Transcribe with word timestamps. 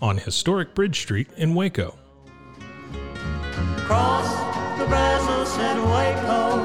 on 0.00 0.16
historic 0.16 0.74
Bridge 0.74 0.98
Street 0.98 1.28
in 1.36 1.54
Waco. 1.54 1.98
Cross 3.84 4.30
the 4.78 4.86
Brazos 4.86 5.54
Waco, 5.58 6.56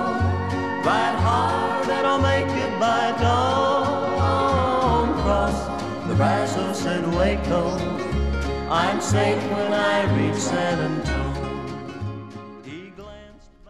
ride 0.88 1.20
hard 1.20 1.90
and 1.90 2.08
I'll 2.08 2.22
make 2.22 2.48
it 2.48 2.80
by 2.80 3.12
dawn. 3.22 5.14
Cross 5.22 6.08
the 6.08 6.16
Brazos 6.16 6.86
Waco, 7.18 7.72
I'm 8.72 9.02
safe 9.02 9.44
when 9.52 9.74
I 9.74 10.26
reach 10.26 10.40
San 10.40 10.80
Antonio. 10.80 11.25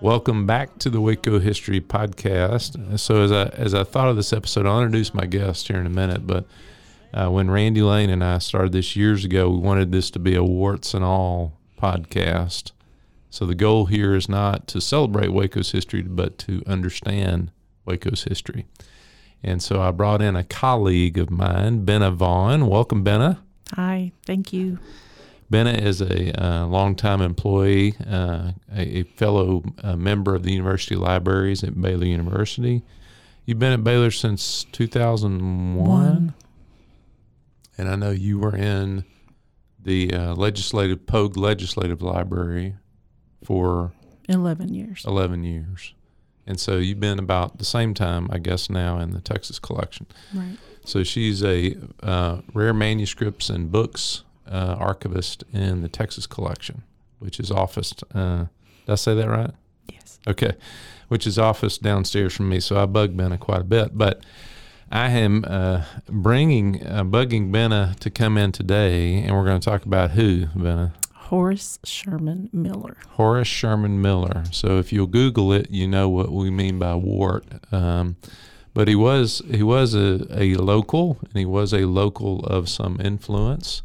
Welcome 0.06 0.46
back 0.46 0.78
to 0.78 0.92
the 0.92 1.02
Waco 1.02 1.40
History 1.40 1.82
Podcast. 1.82 3.00
So, 3.00 3.24
as 3.24 3.32
I 3.32 3.46
as 3.46 3.74
I 3.74 3.84
thought 3.84 4.08
of 4.08 4.16
this 4.16 4.34
episode, 4.34 4.68
I'll 4.68 4.80
introduce 4.80 5.16
my 5.16 5.26
guest 5.26 5.68
here 5.68 5.80
in 5.80 5.88
a 5.88 5.90
minute. 5.90 6.28
But 6.28 6.46
uh, 7.12 7.32
when 7.32 7.50
Randy 7.50 7.82
Lane 7.82 8.12
and 8.12 8.24
I 8.24 8.38
started 8.38 8.72
this 8.72 8.96
years 8.96 9.26
ago, 9.26 9.50
we 9.50 9.58
wanted 9.58 9.92
this 9.92 10.12
to 10.12 10.20
be 10.20 10.36
a 10.36 10.44
warts 10.44 10.94
and 10.94 11.04
all 11.04 11.58
podcast. 11.82 12.72
So 13.32 13.48
the 13.48 13.56
goal 13.56 13.88
here 13.88 14.14
is 14.14 14.30
not 14.30 14.68
to 14.68 14.80
celebrate 14.80 15.30
Waco's 15.34 15.72
history, 15.72 16.04
but 16.04 16.38
to 16.38 16.62
understand 16.68 17.50
Waco's 17.84 18.26
history. 18.26 18.68
And 19.42 19.60
so 19.60 19.82
I 19.82 19.90
brought 19.90 20.22
in 20.22 20.36
a 20.36 20.44
colleague 20.44 21.18
of 21.18 21.32
mine, 21.32 21.84
Benna 21.84 22.14
Vaughan. 22.14 22.68
Welcome, 22.68 23.04
Benna. 23.04 23.40
Hi, 23.74 24.12
thank 24.24 24.54
you. 24.54 24.78
Benna 25.52 25.80
is 25.80 26.02
a 26.02 26.44
uh, 26.44 26.66
longtime 26.66 27.22
employee, 27.22 27.96
uh, 28.06 28.54
a, 28.74 29.00
a 29.00 29.04
fellow 29.04 29.64
uh, 29.84 29.96
member 29.96 30.34
of 30.34 30.44
the 30.44 30.52
University 30.52 30.96
Libraries 30.96 31.64
at 31.64 31.80
Baylor 31.80 32.06
University. 32.06 32.84
You've 33.46 33.60
been 33.60 33.74
at 33.74 33.84
Baylor 33.84 34.10
since 34.10 34.64
2001, 34.72 35.76
One. 35.76 36.34
and 37.78 37.90
I 37.90 37.96
know 37.96 38.10
you 38.10 38.40
were 38.40 38.56
in 38.56 39.06
the 39.80 40.12
uh, 40.14 40.34
legislative 40.34 41.06
Poage 41.06 41.38
Legislative 41.38 42.02
Library 42.02 42.76
for 43.44 43.94
11 44.28 44.74
years. 44.74 45.06
11 45.06 45.44
years. 45.44 45.94
And 46.48 46.60
so 46.60 46.78
you've 46.78 47.00
been 47.00 47.20
about 47.20 47.60
the 47.60 47.66
same 47.66 47.94
time, 47.94 48.28
I 48.32 48.40
guess, 48.40 48.70
now 48.70 49.00
in 49.00 49.12
the 49.12 49.22
Texas 49.22 49.60
collection. 49.60 50.08
Right. 50.34 50.58
So 50.84 51.04
she's 51.04 51.44
a 51.44 51.76
uh, 52.02 52.42
rare 52.54 52.74
manuscripts 52.74 53.50
and 53.50 53.72
books 53.72 54.24
uh, 54.50 54.76
archivist 54.80 55.44
in 55.54 55.82
the 55.82 55.90
Texas 55.90 56.28
collection, 56.28 56.84
which 57.20 57.40
is 57.40 57.52
office. 57.52 57.94
Uh, 58.14 58.46
did 58.86 58.92
I 58.92 58.96
say 58.96 59.16
that 59.16 59.30
right? 59.30 59.52
Yes. 59.92 60.20
Okay, 60.28 60.54
which 61.08 61.28
is 61.28 61.38
office 61.40 61.78
downstairs 61.78 62.34
from 62.36 62.50
me. 62.50 62.60
So 62.60 62.82
I 62.82 62.86
bug 62.86 63.16
Benna 63.16 63.40
quite 63.40 63.62
a 63.62 63.66
bit, 63.66 63.98
but 63.98 64.24
I 64.92 65.10
am 65.10 65.44
uh, 65.48 65.84
bringing, 66.08 66.86
uh, 66.86 67.04
bugging 67.04 67.52
Benna 67.52 67.98
to 68.00 68.10
come 68.10 68.38
in 68.38 68.52
today, 68.52 69.22
and 69.22 69.36
we're 69.36 69.46
going 69.46 69.60
to 69.60 69.70
talk 69.70 69.86
about 69.86 70.12
who, 70.12 70.46
Benna? 70.48 70.94
Horace 71.14 71.80
Sherman 71.84 72.50
Miller. 72.54 72.98
Horace 73.10 73.48
Sherman 73.48 74.00
Miller. 74.00 74.44
So 74.52 74.78
if 74.78 74.94
you'll 74.94 75.08
Google 75.08 75.52
it, 75.54 75.72
you 75.72 75.88
know 75.88 76.08
what 76.08 76.32
we 76.32 76.52
mean 76.52 76.78
by 76.78 76.94
wart. 76.96 77.46
Um, 77.72 78.18
but 78.76 78.88
he 78.88 78.96
was 78.96 79.42
he 79.50 79.64
was 79.64 79.96
a, 79.96 80.28
a 80.30 80.54
local, 80.56 81.18
and 81.22 81.34
he 81.34 81.46
was 81.46 81.74
a 81.74 81.86
local 81.86 82.46
of 82.46 82.70
some 82.70 83.00
influence. 83.02 83.82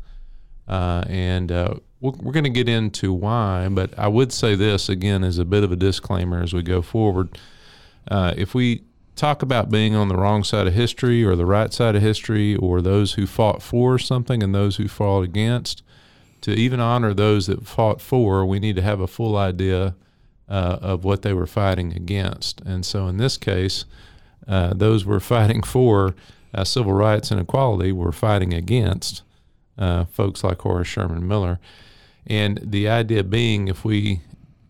Uh, 0.71 1.03
and 1.09 1.51
uh, 1.51 1.75
we're, 2.01 2.13
we're 2.13 2.33
going 2.33 2.45
to 2.45 2.51
get 2.51 2.69
into 2.69 3.13
why. 3.13 3.69
But 3.69 3.99
I 3.99 4.07
would 4.07 4.33
say 4.33 4.55
this 4.55 4.89
again 4.89 5.25
as 5.25 5.37
a 5.37 5.45
bit 5.45 5.65
of 5.65 5.73
a 5.73 5.77
disclaimer 5.77 6.41
as 6.41 6.55
we 6.55 6.63
go 6.63 6.81
forward. 6.81 7.37
Uh, 8.09 8.35
if 8.37 8.55
we 8.55 8.85
talk 9.17 9.43
about 9.43 9.69
being 9.69 9.97
on 9.97 10.07
the 10.07 10.17
wrong 10.17 10.45
side 10.45 10.69
of 10.69 10.73
history 10.73 11.25
or 11.25 11.35
the 11.35 11.45
right 11.45 11.73
side 11.73 11.97
of 11.97 12.03
history, 12.03 12.55
or 12.55 12.81
those 12.81 13.15
who 13.15 13.27
fought 13.27 13.63
for 13.63 13.99
something 13.99 14.45
and 14.45 14.55
those 14.55 14.77
who 14.77 14.87
fought 14.87 15.23
against, 15.23 15.83
to 16.41 16.53
even 16.53 16.79
honor 16.79 17.13
those 17.13 17.49
that 17.49 17.67
fought 17.67 18.01
for, 18.01 18.47
we 18.47 18.61
need 18.61 18.77
to 18.77 18.83
have 18.83 19.01
a 19.01 19.09
full 19.09 19.37
idea 19.37 19.97
uh, 20.49 20.79
of 20.81 21.05
what 21.05 21.23
they 21.23 21.33
were 21.33 21.47
fighting 21.47 21.93
against. 21.95 22.61
And 22.61 22.87
so 22.87 23.09
in 23.09 23.17
this 23.17 23.37
case, 23.37 23.85
uh, 24.47 24.73
those 24.73 25.05
were 25.05 25.21
fighting 25.35 25.63
for 25.63 26.15
uh, 26.55 26.63
civil 26.63 26.93
rights 26.93 27.33
and 27.33 27.41
equality 27.41 27.91
were 27.91 28.13
fighting 28.13 28.55
against 28.55 29.23
uh, 29.81 30.05
folks 30.05 30.45
like 30.45 30.61
Horace 30.61 30.87
Sherman 30.87 31.27
Miller. 31.27 31.59
And 32.27 32.61
the 32.63 32.89
idea 32.89 33.25
being, 33.25 33.67
if 33.67 33.85
we, 33.85 34.21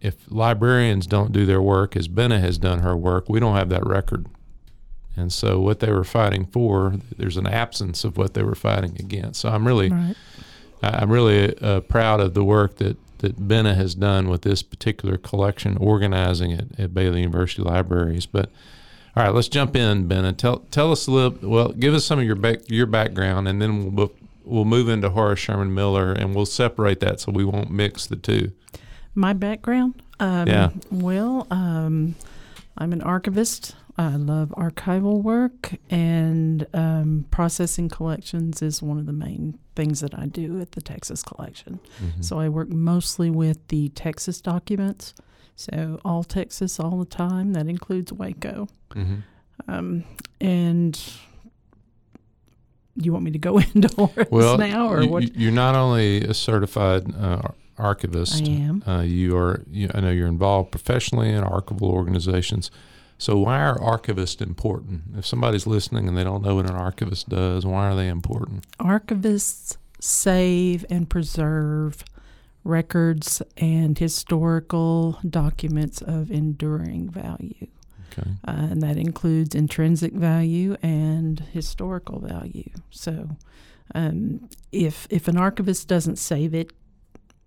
if 0.00 0.14
librarians 0.28 1.06
don't 1.06 1.32
do 1.32 1.44
their 1.44 1.60
work 1.60 1.96
as 1.96 2.08
Benna 2.08 2.40
has 2.40 2.56
done 2.56 2.78
her 2.78 2.96
work, 2.96 3.28
we 3.28 3.40
don't 3.40 3.56
have 3.56 3.68
that 3.68 3.84
record. 3.84 4.26
And 5.16 5.32
so, 5.32 5.60
what 5.60 5.80
they 5.80 5.90
were 5.92 6.04
fighting 6.04 6.46
for, 6.46 6.94
there's 7.18 7.36
an 7.36 7.46
absence 7.46 8.04
of 8.04 8.16
what 8.16 8.34
they 8.34 8.42
were 8.42 8.54
fighting 8.54 8.96
against. 8.98 9.40
So, 9.40 9.50
I'm 9.50 9.66
really, 9.66 9.90
Right. 9.90 10.14
I'm 10.82 11.10
really 11.10 11.58
uh, 11.58 11.80
proud 11.80 12.20
of 12.20 12.32
the 12.32 12.44
work 12.44 12.76
that 12.76 12.96
that 13.18 13.36
Benna 13.36 13.74
has 13.74 13.94
done 13.94 14.30
with 14.30 14.42
this 14.42 14.62
particular 14.62 15.18
collection, 15.18 15.76
organizing 15.76 16.52
it 16.52 16.68
at 16.78 16.94
Baylor 16.94 17.18
University 17.18 17.60
Libraries. 17.60 18.24
But 18.24 18.50
all 19.14 19.24
right, 19.24 19.34
let's 19.34 19.48
jump 19.48 19.76
in, 19.76 20.08
Benna. 20.08 20.34
Tell 20.34 20.60
tell 20.70 20.90
us 20.92 21.06
a 21.06 21.10
little. 21.10 21.50
Well, 21.50 21.68
give 21.72 21.92
us 21.92 22.04
some 22.04 22.18
of 22.18 22.24
your 22.24 22.36
back, 22.36 22.60
your 22.68 22.86
background, 22.86 23.46
and 23.46 23.60
then 23.60 23.94
we'll 23.94 24.10
we'll 24.44 24.64
move 24.64 24.88
into 24.88 25.10
Horace 25.10 25.38
Sherman 25.38 25.74
Miller, 25.74 26.12
and 26.12 26.34
we'll 26.34 26.46
separate 26.46 27.00
that 27.00 27.20
so 27.20 27.32
we 27.32 27.44
won't 27.44 27.70
mix 27.70 28.06
the 28.06 28.16
two. 28.16 28.52
My 29.14 29.32
background? 29.32 30.02
Um, 30.18 30.48
Yeah. 30.48 30.70
Well, 30.90 31.46
um, 31.50 32.14
I'm 32.78 32.92
an 32.92 33.02
archivist. 33.02 33.74
I 33.98 34.16
love 34.16 34.48
archival 34.56 35.22
work, 35.22 35.74
and 35.90 36.66
um, 36.72 37.26
processing 37.30 37.90
collections 37.90 38.62
is 38.62 38.80
one 38.80 38.98
of 38.98 39.04
the 39.04 39.12
main 39.12 39.58
things 39.76 40.00
that 40.00 40.18
I 40.18 40.26
do 40.26 40.58
at 40.60 40.72
the 40.72 40.80
Texas 40.80 41.22
collection. 41.22 41.80
Mm-hmm. 42.02 42.22
So 42.22 42.38
I 42.38 42.48
work 42.48 42.70
mostly 42.70 43.30
with 43.30 43.66
the 43.68 43.90
Texas 43.90 44.40
documents. 44.40 45.12
So 45.54 46.00
all 46.04 46.24
Texas 46.24 46.80
all 46.80 46.98
the 46.98 47.04
time. 47.04 47.52
That 47.52 47.66
includes 47.68 48.12
Waco. 48.12 48.68
hmm 48.92 49.16
Um, 49.68 50.04
and 50.40 50.98
you 53.04 53.12
want 53.12 53.24
me 53.24 53.30
to 53.32 53.38
go 53.38 53.58
into 53.74 54.10
Well, 54.30 54.58
now, 54.58 54.88
or 54.88 55.02
you, 55.02 55.08
what? 55.08 55.36
you're 55.36 55.52
not 55.52 55.74
only 55.74 56.22
a 56.22 56.34
certified 56.34 57.14
uh, 57.14 57.42
archivist. 57.78 58.42
I 58.42 58.50
am. 58.50 58.82
Uh, 58.86 59.02
you 59.02 59.36
are. 59.36 59.62
You, 59.70 59.90
I 59.94 60.00
know 60.00 60.10
you're 60.10 60.28
involved 60.28 60.70
professionally 60.70 61.30
in 61.30 61.42
archival 61.42 61.90
organizations. 61.90 62.70
So 63.18 63.36
why 63.38 63.60
are 63.60 63.76
archivists 63.78 64.40
important? 64.40 65.02
If 65.18 65.26
somebody's 65.26 65.66
listening 65.66 66.08
and 66.08 66.16
they 66.16 66.24
don't 66.24 66.42
know 66.42 66.54
what 66.54 66.64
an 66.70 66.74
archivist 66.74 67.28
does, 67.28 67.66
why 67.66 67.88
are 67.90 67.94
they 67.94 68.08
important? 68.08 68.64
Archivists 68.78 69.76
save 70.00 70.86
and 70.88 71.08
preserve 71.10 72.02
records 72.64 73.42
and 73.58 73.98
historical 73.98 75.18
documents 75.28 76.00
of 76.00 76.30
enduring 76.30 77.10
value. 77.10 77.66
Okay. 78.20 78.30
Uh, 78.46 78.68
and 78.70 78.82
that 78.82 78.96
includes 78.96 79.54
intrinsic 79.54 80.12
value 80.12 80.76
and 80.82 81.40
historical 81.52 82.18
value. 82.20 82.70
So, 82.90 83.30
um, 83.94 84.48
if 84.72 85.06
if 85.10 85.28
an 85.28 85.36
archivist 85.36 85.88
doesn't 85.88 86.16
save 86.16 86.54
it, 86.54 86.72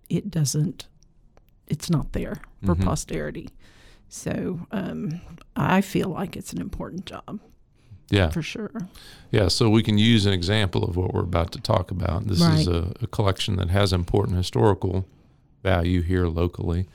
it 0.08 0.30
doesn't. 0.30 0.86
It's 1.66 1.88
not 1.88 2.12
there 2.12 2.36
for 2.64 2.74
Mhm. 2.74 2.84
posterity. 2.84 3.48
So, 4.08 4.66
um, 4.70 5.20
I 5.56 5.80
feel 5.80 6.08
like 6.08 6.36
it's 6.36 6.52
an 6.52 6.60
important 6.60 7.06
job 7.06 7.40
Yeah. 8.10 8.28
for 8.30 8.42
sure. 8.42 8.70
Yeah. 9.32 9.48
So 9.48 9.70
we 9.70 9.82
can 9.82 9.96
use 9.98 10.26
an 10.26 10.32
example 10.34 10.84
of 10.84 10.96
what 10.96 11.14
we're 11.14 11.22
about 11.22 11.52
to 11.52 11.60
talk 11.60 11.90
about. 11.90 12.26
This 12.28 12.40
is 12.42 12.68
a, 12.68 12.92
a 13.00 13.06
collection 13.06 13.56
that 13.56 13.70
has 13.70 13.92
important 13.92 14.36
historical 14.36 15.06
value 15.62 16.02
here 16.02 16.26
locally. 16.26 16.86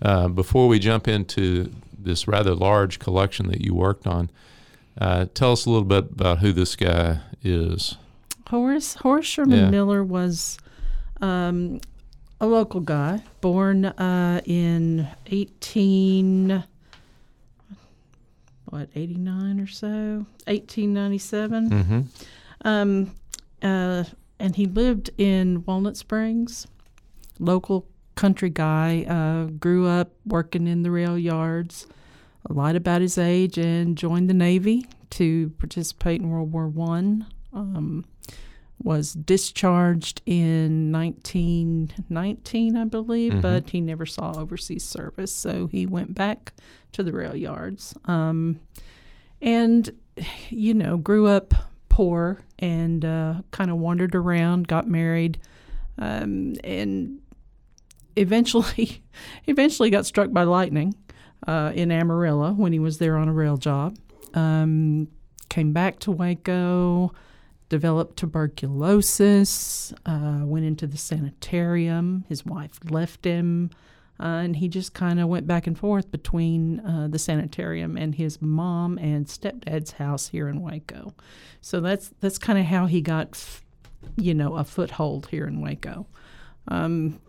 Uh, 0.00 0.28
before 0.28 0.66
we 0.68 0.78
jump 0.78 1.06
into 1.08 1.70
this 1.98 2.26
rather 2.28 2.54
large 2.54 2.98
collection 2.98 3.48
that 3.48 3.60
you 3.60 3.74
worked 3.74 4.06
on, 4.06 4.30
uh, 5.00 5.26
tell 5.34 5.52
us 5.52 5.66
a 5.66 5.70
little 5.70 5.84
bit 5.84 6.12
about 6.12 6.38
who 6.38 6.52
this 6.52 6.76
guy 6.76 7.20
is. 7.42 7.96
Horace 8.48 8.94
Horace 8.94 9.26
Sherman 9.26 9.58
Yeah. 9.58 9.70
Miller 9.70 10.04
was 10.04 10.58
um, 11.20 11.80
a 12.40 12.46
local 12.46 12.80
guy, 12.80 13.22
born 13.40 13.86
uh, 13.86 14.40
in 14.44 15.08
eighteen. 15.26 16.62
What, 18.68 18.88
89 18.96 19.60
or 19.60 19.68
so, 19.68 20.26
1897. 20.46 21.70
Mm-hmm. 21.70 22.00
Um, 22.62 23.14
uh, 23.62 24.02
and 24.40 24.56
he 24.56 24.66
lived 24.66 25.10
in 25.16 25.64
Walnut 25.64 25.96
Springs, 25.96 26.66
local 27.38 27.86
country 28.16 28.50
guy, 28.50 29.04
uh, 29.04 29.50
grew 29.52 29.86
up 29.86 30.12
working 30.24 30.66
in 30.66 30.82
the 30.82 30.90
rail 30.90 31.16
yards, 31.18 31.86
lied 32.48 32.74
about 32.76 33.00
his 33.00 33.18
age, 33.18 33.56
and 33.58 33.96
joined 33.96 34.28
the 34.28 34.34
Navy 34.34 34.86
to 35.10 35.50
participate 35.58 36.20
in 36.20 36.30
World 36.30 36.52
War 36.52 36.66
One. 36.68 37.26
Um, 37.52 38.04
was 38.82 39.14
discharged 39.14 40.20
in 40.26 40.92
1919, 40.92 42.76
I 42.76 42.84
believe, 42.84 43.32
Mhm. 43.34 43.42
but 43.42 43.70
he 43.70 43.80
never 43.80 44.04
saw 44.04 44.32
overseas 44.38 44.84
service, 44.84 45.32
so 45.32 45.66
he 45.66 45.86
went 45.86 46.14
back 46.14 46.52
to 46.92 47.02
the 47.02 47.12
rail 47.12 47.34
yards. 47.34 47.94
Um, 48.04 48.60
and, 49.40 49.90
you 50.50 50.74
know, 50.74 50.96
grew 50.98 51.26
up 51.26 51.54
poor 51.88 52.40
and 52.58 53.04
uh, 53.04 53.40
kind 53.50 53.70
of 53.70 53.78
wandered 53.78 54.14
around, 54.14 54.68
got 54.68 54.86
married, 54.88 55.38
um, 55.98 56.54
and 56.62 57.18
eventually, 58.16 59.02
eventually 59.46 59.90
got 59.90 60.06
struck 60.06 60.32
by 60.32 60.42
lightning 60.42 60.94
uh, 61.46 61.72
in 61.74 61.92
Amarillo 61.92 62.52
when 62.52 62.72
he 62.72 62.78
was 62.78 62.98
there 62.98 63.16
on 63.16 63.28
a 63.28 63.32
rail 63.32 63.56
job. 63.56 63.96
Um, 64.34 65.08
came 65.48 65.72
back 65.72 65.98
to 66.00 66.10
Waco, 66.10 67.12
developed 67.68 68.16
tuberculosis, 68.16 69.92
uh, 70.04 70.40
went 70.42 70.64
into 70.64 70.86
the 70.86 70.98
sanitarium. 70.98 72.24
His 72.28 72.44
wife 72.44 72.78
left 72.90 73.24
him, 73.24 73.70
uh, 74.20 74.24
and 74.24 74.56
he 74.56 74.68
just 74.68 74.94
kind 74.94 75.20
of 75.20 75.28
went 75.28 75.46
back 75.46 75.66
and 75.66 75.78
forth 75.78 76.10
between 76.10 76.80
uh, 76.80 77.08
the 77.10 77.18
sanitarium 77.18 77.96
and 77.96 78.14
his 78.14 78.40
mom 78.40 78.98
and 78.98 79.26
stepdad's 79.26 79.92
house 79.92 80.28
here 80.28 80.48
in 80.48 80.60
Waco. 80.60 81.14
So 81.60 81.80
that's 81.80 82.10
that's 82.20 82.38
kind 82.38 82.58
of 82.58 82.66
how 82.66 82.86
he 82.86 83.00
got, 83.00 83.38
you 84.16 84.34
know, 84.34 84.56
a 84.56 84.64
foothold 84.64 85.28
here 85.28 85.46
in 85.46 85.60
Waco. 85.60 86.06
Um, 86.68 87.20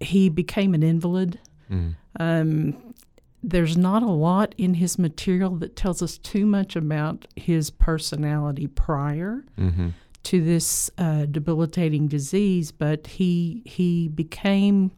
he 0.00 0.28
became 0.28 0.74
an 0.74 0.82
invalid. 0.82 1.38
Mm. 1.70 1.94
Um, 2.20 2.94
there's 3.42 3.76
not 3.76 4.02
a 4.02 4.06
lot 4.10 4.54
in 4.58 4.74
his 4.74 4.98
material 4.98 5.56
that 5.56 5.76
tells 5.76 6.02
us 6.02 6.18
too 6.18 6.46
much 6.46 6.74
about 6.76 7.26
his 7.36 7.70
personality 7.70 8.66
prior 8.66 9.44
Mm-hmm. 9.58 9.88
to 10.24 10.42
this 10.44 10.90
uh, 10.98 11.26
debilitating 11.26 12.08
disease, 12.08 12.72
but 12.72 13.06
he 13.06 13.62
he 13.64 14.08
became 14.08 14.90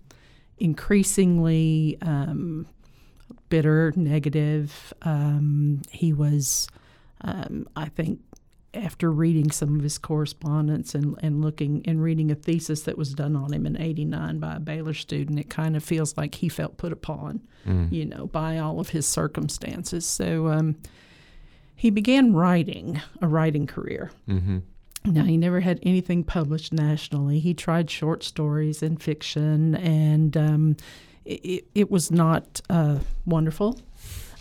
increasingly 0.59 1.99
um, 2.03 2.67
bitter, 3.49 3.93
negative. 3.97 4.93
Um, 5.03 5.83
he 5.91 6.13
was, 6.13 6.69
um, 7.23 7.69
I 7.77 7.87
think, 7.87 8.21
after 8.75 9.11
reading 9.11 9.51
some 9.51 9.77
of 9.77 9.83
his 9.83 9.97
correspondence 9.99 10.95
and, 10.95 11.17
and 11.23 11.43
looking 11.43 11.83
and 11.87 12.03
reading 12.03 12.31
a 12.31 12.35
thesis 12.35 12.83
that 12.83 12.99
was 12.99 13.15
done 13.15 13.35
on 13.35 13.53
him 13.53 13.67
in 13.67 13.77
'89 13.81 14.39
by 14.39 14.57
a 14.57 14.61
Baylor 14.61 14.95
student, 14.95 15.39
it 15.39 15.49
kind 15.49 15.77
of 15.77 15.83
feels 15.83 16.17
like 16.17 16.37
he 16.37 16.49
felt 16.49 16.77
put 16.77 16.93
upon, 16.93 17.41
Mm. 17.67 17.91
you 17.93 18.05
know, 18.05 18.27
by 18.27 18.59
all 18.59 18.79
of 18.81 18.91
his 18.91 19.07
circumstances. 19.07 20.07
So 20.07 20.49
um, 20.49 20.77
he 21.75 21.91
began 21.91 22.33
writing 22.35 23.01
a 23.21 23.29
writing 23.29 23.67
career. 23.67 24.11
Mm-hmm. 24.29 24.59
Now, 25.05 25.25
he 25.25 25.37
never 25.37 25.61
had 25.61 25.79
anything 25.83 26.25
published 26.25 26.73
nationally. 26.73 27.39
He 27.39 27.55
tried 27.55 27.89
short 27.91 28.23
stories 28.25 28.83
and 28.83 29.01
fiction, 29.01 29.75
and 29.77 30.37
um, 30.37 30.77
it, 31.25 31.67
it 31.75 31.91
was 31.91 32.11
not 32.11 32.61
uh, 32.69 32.99
wonderful. 33.25 33.79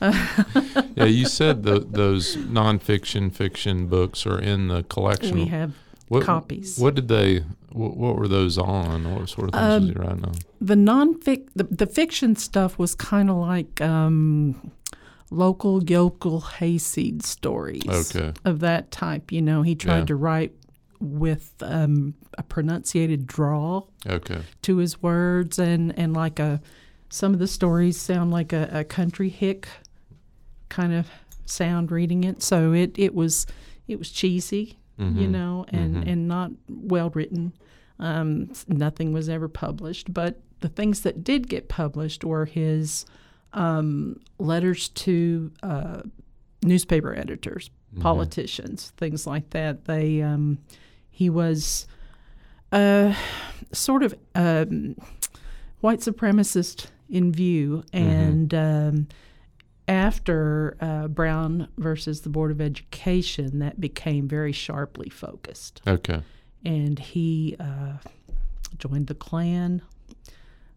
Yeah, 0.02 1.06
you 1.06 1.26
said 1.26 1.64
the, 1.64 1.80
those 1.80 2.36
nonfiction 2.38 3.32
fiction 3.34 3.88
books 3.88 4.26
are 4.26 4.40
in 4.40 4.68
the 4.68 4.84
collection. 4.84 5.36
We 5.38 5.46
have 5.46 5.74
what, 6.08 6.24
copies. 6.24 6.78
What 6.78 6.96
did 6.96 7.08
they? 7.08 7.40
What, 7.72 7.98
what 7.98 8.16
were 8.16 8.28
those 8.28 8.58
on? 8.58 9.14
What 9.16 9.30
sort 9.30 9.50
of 9.50 9.54
things 9.54 9.64
Um, 9.64 9.82
was 9.82 9.90
he 9.90 9.96
writing 9.96 10.26
on? 10.26 10.34
the 10.60 10.76
non-fic, 10.76 11.48
the, 11.56 11.66
the 11.66 11.86
fiction 11.86 12.36
stuff 12.36 12.80
was 12.80 12.96
kind 12.96 13.30
of 13.30 13.36
like 13.38 13.80
um, 13.82 14.72
local 15.30 15.84
yokel 15.84 16.42
hayseed 16.42 17.24
stories 17.24 17.88
Okay. 18.16 18.34
of 18.46 18.60
that 18.62 18.90
type. 18.92 19.32
You 19.32 19.42
know, 19.42 19.62
he 19.62 19.76
tried 19.76 20.00
Yeah. 20.00 20.06
to 20.06 20.16
write 20.16 20.54
with 21.00 21.54
um, 21.62 22.16
a 22.38 22.44
pronunciated 22.44 23.28
drawl 23.28 23.90
Okay. 24.08 24.40
to 24.64 24.78
his 24.78 25.02
words 25.04 25.60
and 25.60 25.98
and 26.00 26.14
like 26.16 26.40
a 26.40 26.60
some 27.10 27.34
of 27.34 27.40
the 27.40 27.48
stories 27.48 28.00
sound 28.02 28.32
like 28.32 28.52
a, 28.52 28.68
a 28.72 28.84
country 28.84 29.30
hick 29.30 29.68
kind 30.70 30.94
of 30.94 31.08
sound 31.46 31.92
reading 31.92 32.24
it 32.24 32.42
so 32.44 32.74
it 32.74 32.98
it 33.00 33.14
was 33.16 33.46
it 33.88 33.98
was 33.98 34.12
cheesy 34.12 34.78
you 34.98 35.06
Mhm. 35.28 35.30
know 35.32 35.66
and 35.70 35.96
Mhm. 35.98 36.08
and 36.12 36.28
not 36.28 36.52
well 36.68 37.10
written 37.12 37.54
um, 38.00 38.52
nothing 38.68 39.12
was 39.14 39.30
ever 39.30 39.48
published 39.48 40.14
but 40.14 40.42
the 40.60 40.70
things 40.70 41.02
that 41.02 41.24
did 41.24 41.48
get 41.48 41.68
published 41.70 42.24
were 42.24 42.46
his 42.46 43.06
um, 43.54 44.20
letters 44.40 44.90
to 44.90 45.52
uh, 45.64 46.02
newspaper 46.64 47.14
editors 47.16 47.70
Mm-hmm. 47.94 48.02
politicians 48.02 48.92
things 48.98 49.26
like 49.26 49.50
that 49.52 49.86
they 49.86 50.22
um, 50.22 50.58
he 51.10 51.30
was 51.30 51.88
uh, 52.74 53.14
sort 53.72 54.04
of 54.04 54.14
um, 54.36 54.96
white 55.80 56.00
supremacist 56.00 56.88
in 57.10 57.32
view. 57.32 57.84
And 57.94 58.54
um, 58.54 59.08
after 59.88 60.78
uh, 60.82 61.08
Brown 61.08 61.70
versus 61.78 62.22
the 62.22 62.30
Board 62.30 62.52
of 62.52 62.60
Education, 62.60 63.60
that 63.60 63.80
became 63.80 64.28
very 64.28 64.52
sharply 64.52 65.10
focused. 65.10 65.82
Okay. 65.88 66.22
And 66.66 67.00
he 67.00 67.56
uh, 67.60 67.94
joined 68.78 69.08
the 69.08 69.16
Klan. 69.16 69.82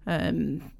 Um, 0.07 0.71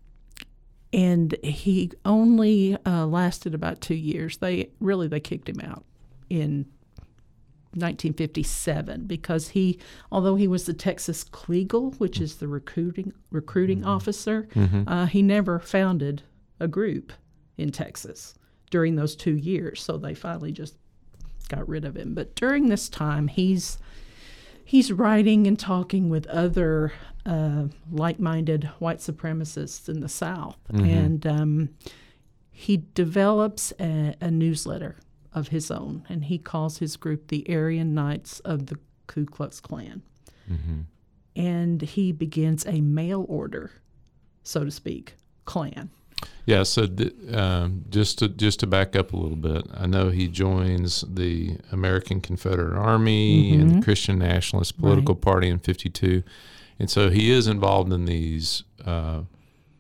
and 0.93 1.37
he 1.43 1.93
only 2.05 2.77
uh, 2.85 3.07
lasted 3.07 3.55
about 3.55 3.81
two 3.81 3.95
years. 3.95 4.39
They 4.39 4.71
really 4.81 5.09
they 5.09 5.21
kicked 5.21 5.49
him 5.49 5.61
out 5.61 5.85
in 6.29 6.67
1957 7.75 9.07
because 9.07 9.51
he, 9.51 9.79
although 10.11 10.35
he 10.35 10.49
was 10.49 10.67
the 10.67 10.75
Texas 10.75 11.23
Kleagle, 11.23 11.99
which 12.01 12.21
is 12.21 12.37
the 12.37 12.49
recruiting 12.49 13.13
recruiting 13.31 13.85
officer, 13.85 14.49
uh, 14.89 15.07
he 15.07 15.23
never 15.23 15.61
founded 15.61 16.23
a 16.59 16.67
group 16.67 17.13
in 17.57 17.71
Texas 17.71 18.35
during 18.71 18.97
those 18.97 19.17
two 19.17 19.37
years. 19.37 19.83
So 19.83 19.97
they 19.97 20.15
finally 20.15 20.53
just 20.53 20.77
got 21.49 21.69
rid 21.69 21.85
of 21.85 21.97
him. 21.97 22.15
But 22.15 22.35
during 22.35 22.69
this 22.69 22.89
time, 22.89 23.29
he's 23.29 23.79
he's 24.65 24.93
writing 24.93 25.47
and 25.47 25.59
talking 25.59 26.09
with 26.09 26.27
other 26.29 26.93
uh, 27.27 27.65
like-minded 27.91 28.65
white 28.79 28.99
supremacists 28.99 29.89
in 29.89 30.01
the 30.01 30.09
South, 30.09 30.57
and 30.85 31.27
um, 31.27 31.69
he 32.51 32.85
develops 32.95 33.73
a, 33.81 34.15
a 34.21 34.31
newsletter 34.31 34.97
of 35.35 35.49
his 35.49 35.71
own, 35.71 36.05
and 36.09 36.25
he 36.25 36.39
calls 36.39 36.79
his 36.79 36.97
group 36.97 37.29
the 37.29 37.45
Aryan 37.49 37.95
Knights 37.95 38.41
of 38.41 38.67
the 38.67 38.79
Ku 39.07 39.27
Klux 39.27 39.61
Klan. 39.61 40.03
And 41.37 41.83
he 41.83 42.13
begins 42.13 42.67
a 42.67 42.81
mail 42.81 43.25
order, 43.29 43.71
so 44.43 44.65
to 44.65 44.71
speak, 44.71 45.15
Klan. 45.45 45.91
Yeah. 46.47 46.63
So 46.65 46.87
th- 46.87 47.15
um, 47.33 47.85
just 47.91 48.19
to 48.19 48.29
just 48.29 48.61
to 48.61 48.67
back 48.67 48.97
up 48.97 49.13
a 49.13 49.17
little 49.17 49.37
bit, 49.37 49.67
I 49.75 49.87
know 49.87 50.11
he 50.11 50.29
joins 50.29 51.03
the 51.03 51.59
American 51.71 52.21
Confederate 52.21 52.77
Army 52.77 53.55
and 53.55 53.71
the 53.77 53.83
Christian 53.83 54.19
Nationalist 54.19 54.79
political 54.79 55.15
party 55.15 55.49
in 55.49 55.59
'52, 55.59 56.23
and 56.79 56.91
so 56.91 57.11
he 57.11 57.31
is 57.31 57.47
involved 57.47 57.93
in 57.93 58.05
these 58.07 58.65
uh, 58.85 59.23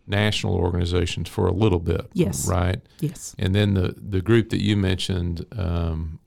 national 0.07 0.55
organizations 0.55 1.29
for 1.29 1.47
a 1.47 1.53
little 1.53 1.81
bit. 1.81 2.07
Yes. 2.13 2.47
Right. 2.47 2.81
Yes. 3.01 3.35
And 3.39 3.55
then 3.55 3.75
the 3.75 3.95
the 3.97 4.21
group 4.21 4.51
that 4.51 4.63
you 4.63 4.77
mentioned 4.77 5.47
um, 5.57 6.19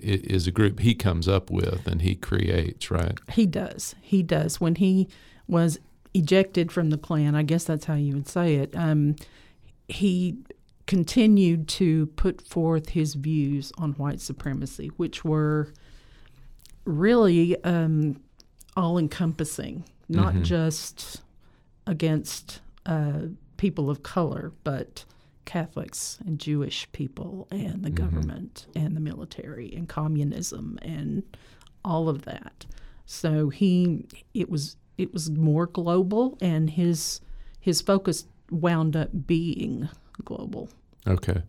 is 0.00 0.46
a 0.46 0.50
group 0.50 0.80
he 0.80 0.94
comes 0.94 1.28
up 1.28 1.50
with 1.50 1.86
and 1.86 2.02
he 2.02 2.14
creates. 2.14 2.90
Right. 2.90 3.18
He 3.32 3.46
does. 3.46 3.94
He 4.00 4.22
does. 4.22 4.60
When 4.60 4.76
he 4.76 5.08
was 5.46 5.78
ejected 6.14 6.72
from 6.72 6.90
the 6.90 6.98
Klan, 6.98 7.34
I 7.34 7.42
guess 7.42 7.64
that's 7.64 7.84
how 7.84 7.94
you 7.94 8.14
would 8.14 8.28
say 8.28 8.56
it, 8.56 8.74
um, 8.74 9.16
he 9.90 10.38
continued 10.86 11.68
to 11.68 12.06
put 12.06 12.46
forth 12.46 12.90
his 12.90 13.14
views 13.14 13.72
on 13.78 13.92
white 13.92 14.20
supremacy, 14.20 14.88
which 14.96 15.24
were 15.24 15.72
really 16.84 17.62
um, 17.64 18.20
all 18.76 18.98
encompassing, 18.98 19.84
not 20.08 20.34
just 20.42 21.22
against 21.86 22.60
uh, 22.86 23.20
people 23.56 23.90
of 23.90 24.02
color, 24.02 24.52
but 24.64 25.04
Catholics 25.44 26.18
and 26.24 26.38
Jewish 26.38 26.90
people 26.92 27.46
and 27.50 27.84
the 27.84 27.90
government 27.90 28.66
and 28.76 28.96
the 28.96 29.00
military 29.00 29.72
and 29.74 29.88
communism 29.88 30.78
and 30.82 31.22
all 31.84 32.08
of 32.08 32.22
that. 32.22 32.66
So 33.04 33.48
he 33.48 34.06
it 34.32 34.48
was 34.48 34.76
it 34.96 35.12
was 35.12 35.30
more 35.30 35.66
global 35.66 36.38
and 36.40 36.70
his 36.70 37.20
his 37.58 37.80
focus 37.80 38.26
wound 38.50 38.96
up 38.96 39.10
being 39.26 39.88
global. 40.24 40.68
Okay. 41.06 41.42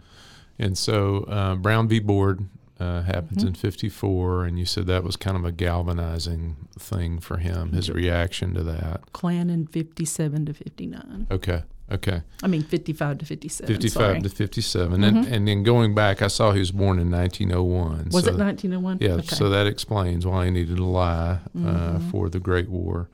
And 0.59 0.77
so 0.77 1.23
uh, 1.23 1.55
Brown 1.55 1.87
v. 1.87 1.99
Board 1.99 2.45
uh, 2.79 3.01
happens 3.03 3.39
Mm-hmm. 3.39 3.47
in 3.49 3.53
54, 3.55 4.45
and 4.45 4.57
you 4.59 4.65
said 4.65 4.87
that 4.87 5.03
was 5.03 5.15
kind 5.15 5.35
of 5.37 5.45
a 5.45 5.51
galvanizing 5.51 6.55
thing 6.79 7.19
for 7.19 7.37
him, 7.37 7.73
his 7.73 7.89
reaction 7.89 8.53
to 8.55 8.63
that. 8.63 9.01
Klan 9.13 9.49
in 9.49 9.67
57 9.67 10.45
to 10.47 10.53
59. 10.53 11.27
Okay, 11.29 11.63
okay. 11.91 12.23
I 12.41 12.47
mean, 12.47 12.63
55 12.63 13.19
to 13.19 13.25
57. 13.25 13.73
55 13.75 13.91
sorry. 13.93 14.13
Mm-hmm. 14.15 14.23
to 14.23 14.29
57. 14.29 15.03
And, 15.03 15.27
and 15.27 15.47
then 15.47 15.61
going 15.63 15.93
back, 15.93 16.21
I 16.23 16.27
saw 16.27 16.53
he 16.53 16.59
was 16.59 16.71
born 16.71 16.97
in 16.99 17.11
1901. 17.11 18.09
Was 18.11 18.23
so 18.25 18.31
it 18.31 18.37
1901? 18.37 18.97
Yeah, 18.99 19.09
Okay. 19.09 19.21
Mm-hmm. 19.21 19.35
so 19.35 19.49
that 19.49 19.67
explains 19.67 20.25
why 20.25 20.45
he 20.45 20.51
needed 20.51 20.77
to 20.77 20.85
lie 20.85 21.39
uh, 21.63 21.99
for 22.11 22.29
the 22.29 22.39
Great 22.39 22.69
War. 22.69 23.09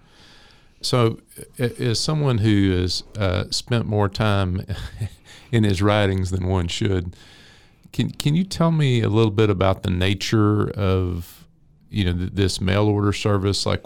So, 0.82 1.20
as 1.58 2.00
someone 2.00 2.40
who 2.40 2.72
has 2.80 3.04
uh, 3.18 3.46
spent 3.50 3.86
more 3.86 4.10
time 4.10 4.62
in 5.52 5.64
his 5.64 5.82
writings 5.82 6.32
than 6.32 6.48
one 6.48 6.68
should, 6.68 7.16
can 7.92 8.12
can 8.12 8.36
you 8.36 8.44
tell 8.44 8.72
me 8.72 9.02
a 9.02 9.10
little 9.10 9.32
bit 9.32 9.50
about 9.50 9.84
the 9.84 9.90
nature 9.90 10.70
of 10.72 11.48
you 11.90 12.06
know 12.06 12.14
th- 12.14 12.32
this 12.34 12.62
mail 12.62 12.88
order 12.88 13.12
service? 13.14 13.66
Like, 13.66 13.84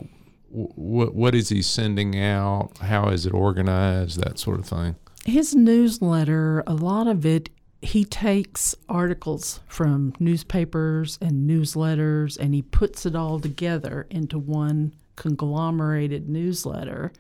what 0.49 1.15
what 1.15 1.33
is 1.33 1.49
he 1.49 1.61
sending 1.61 2.19
out? 2.19 2.77
How 2.79 3.09
is 3.09 3.25
it 3.25 3.33
organized? 3.33 4.19
That 4.19 4.37
sort 4.37 4.59
of 4.59 4.65
thing. 4.65 4.95
His 5.25 5.55
newsletter, 5.55 6.63
a 6.65 6.73
lot 6.73 7.07
of 7.07 7.25
it, 7.25 7.49
he 7.81 8.05
takes 8.05 8.75
articles 8.89 9.59
from 9.67 10.13
newspapers 10.19 11.17
and 11.21 11.49
newsletters 11.49 12.37
and 12.37 12.53
he 12.53 12.61
puts 12.61 13.05
it 13.05 13.15
all 13.15 13.39
together 13.39 14.07
into 14.09 14.37
one 14.37 14.93
conglomerated 15.15 16.29
newsletter, 16.29 17.11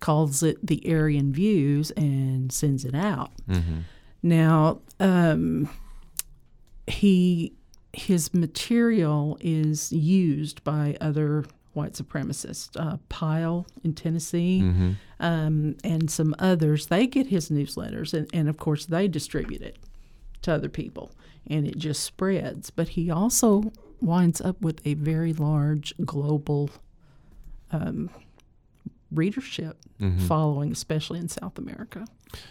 calls 0.00 0.42
it 0.42 0.64
the 0.66 0.82
Aryan 0.92 1.32
Views, 1.32 1.90
and 1.92 2.52
sends 2.52 2.84
it 2.84 2.94
out. 2.94 3.32
Now, 4.22 4.80
um, 5.00 5.68
he 6.86 7.52
his 7.92 8.34
material 8.34 9.38
is 9.40 9.90
used 9.92 10.62
by 10.64 10.96
other 11.00 11.44
white 11.72 11.92
supremacists. 11.94 12.70
Uh, 12.78 12.98
Pyle 13.08 13.66
in 13.84 13.94
Tennessee 13.94 14.60
um, 15.20 15.76
and 15.84 16.10
some 16.10 16.34
others, 16.38 16.86
they 16.86 17.06
get 17.06 17.28
his 17.28 17.48
newsletters, 17.50 18.12
and, 18.12 18.28
and 18.34 18.48
of 18.48 18.58
course, 18.58 18.86
they 18.86 19.08
distribute 19.08 19.62
it 19.62 19.76
to 20.42 20.52
other 20.52 20.68
people, 20.68 21.10
and 21.46 21.66
it 21.66 21.78
just 21.78 22.02
spreads. 22.02 22.70
But 22.70 22.88
he 22.90 23.10
also 23.10 23.72
winds 24.00 24.40
up 24.42 24.60
with 24.60 24.86
a 24.86 24.94
very 24.94 25.32
large 25.32 25.94
global 26.04 26.70
um, 27.70 28.10
readership 29.10 29.78
following, 30.26 30.72
especially 30.72 31.18
in 31.18 31.28
South 31.28 31.58
America. 31.58 32.06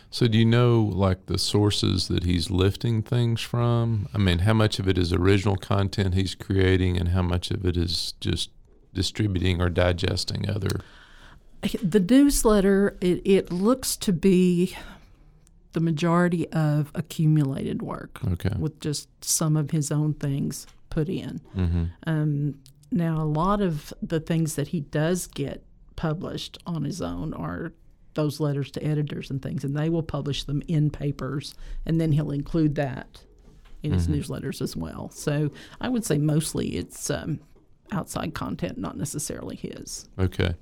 So, 0.10 0.28
do 0.28 0.38
you 0.38 0.46
know 0.46 0.82
like 0.82 1.28
the 1.28 1.38
sources 1.38 2.08
that 2.08 2.24
he's 2.24 2.50
lifting 2.50 3.02
things 3.04 3.42
from? 3.42 4.08
I 4.14 4.18
mean, 4.18 4.40
how 4.40 4.54
much 4.54 4.80
of 4.80 4.88
it 4.88 4.98
is 4.98 5.14
original 5.14 5.58
content 5.58 6.16
he's 6.16 6.34
creating, 6.34 6.98
and 6.98 7.10
how 7.10 7.22
much 7.22 7.52
of 7.52 7.66
it 7.66 7.78
is 7.78 8.14
just 8.20 8.50
distributing 8.94 9.62
or 9.62 9.70
digesting 9.70 10.50
other? 10.50 10.80
The 11.84 12.00
newsletter, 12.00 12.96
it, 13.02 13.22
it 13.26 13.52
looks 13.52 13.96
to 13.98 14.14
be 14.14 14.76
the 15.74 15.80
majority 15.82 16.48
of 16.52 16.90
accumulated 16.96 17.82
work 17.82 18.20
Okay. 18.26 18.56
with 18.58 18.80
just 18.80 19.10
some 19.24 19.58
of 19.58 19.72
his 19.72 19.92
own 19.92 20.14
things 20.14 20.66
put 20.90 21.10
in. 21.10 21.42
Um, 22.08 22.60
now, 22.96 23.22
a 23.22 23.26
lot 23.26 23.60
of 23.60 23.94
the 24.02 24.22
things 24.22 24.56
that 24.56 24.70
he 24.70 24.80
does 24.80 25.28
get 25.28 25.66
published 25.98 26.58
on 26.66 26.86
his 26.86 27.02
own 27.02 27.34
are 27.34 27.74
those 28.14 28.40
letters 28.40 28.72
to 28.72 28.84
editors 28.84 29.30
and 29.30 29.42
things, 29.42 29.66
and 29.66 29.76
they 29.76 29.90
will 29.90 30.02
publish 30.02 30.46
them 30.46 30.64
in 30.70 30.90
papers, 30.90 31.54
and 31.86 32.00
then 32.00 32.14
he'll 32.14 32.32
include 32.32 32.76
that 32.76 33.22
in 33.84 33.92
his 33.92 34.08
newsletters 34.08 34.62
as 34.62 34.78
well. 34.78 35.10
So 35.12 35.52
I 35.82 35.90
would 35.90 36.06
say 36.06 36.18
mostly 36.18 36.78
it's 36.78 37.10
um, 37.10 37.42
outside 37.92 38.34
content, 38.34 38.78
not 38.78 38.98
necessarily 38.98 39.58
his. 39.58 40.08
Okay. 40.18 40.56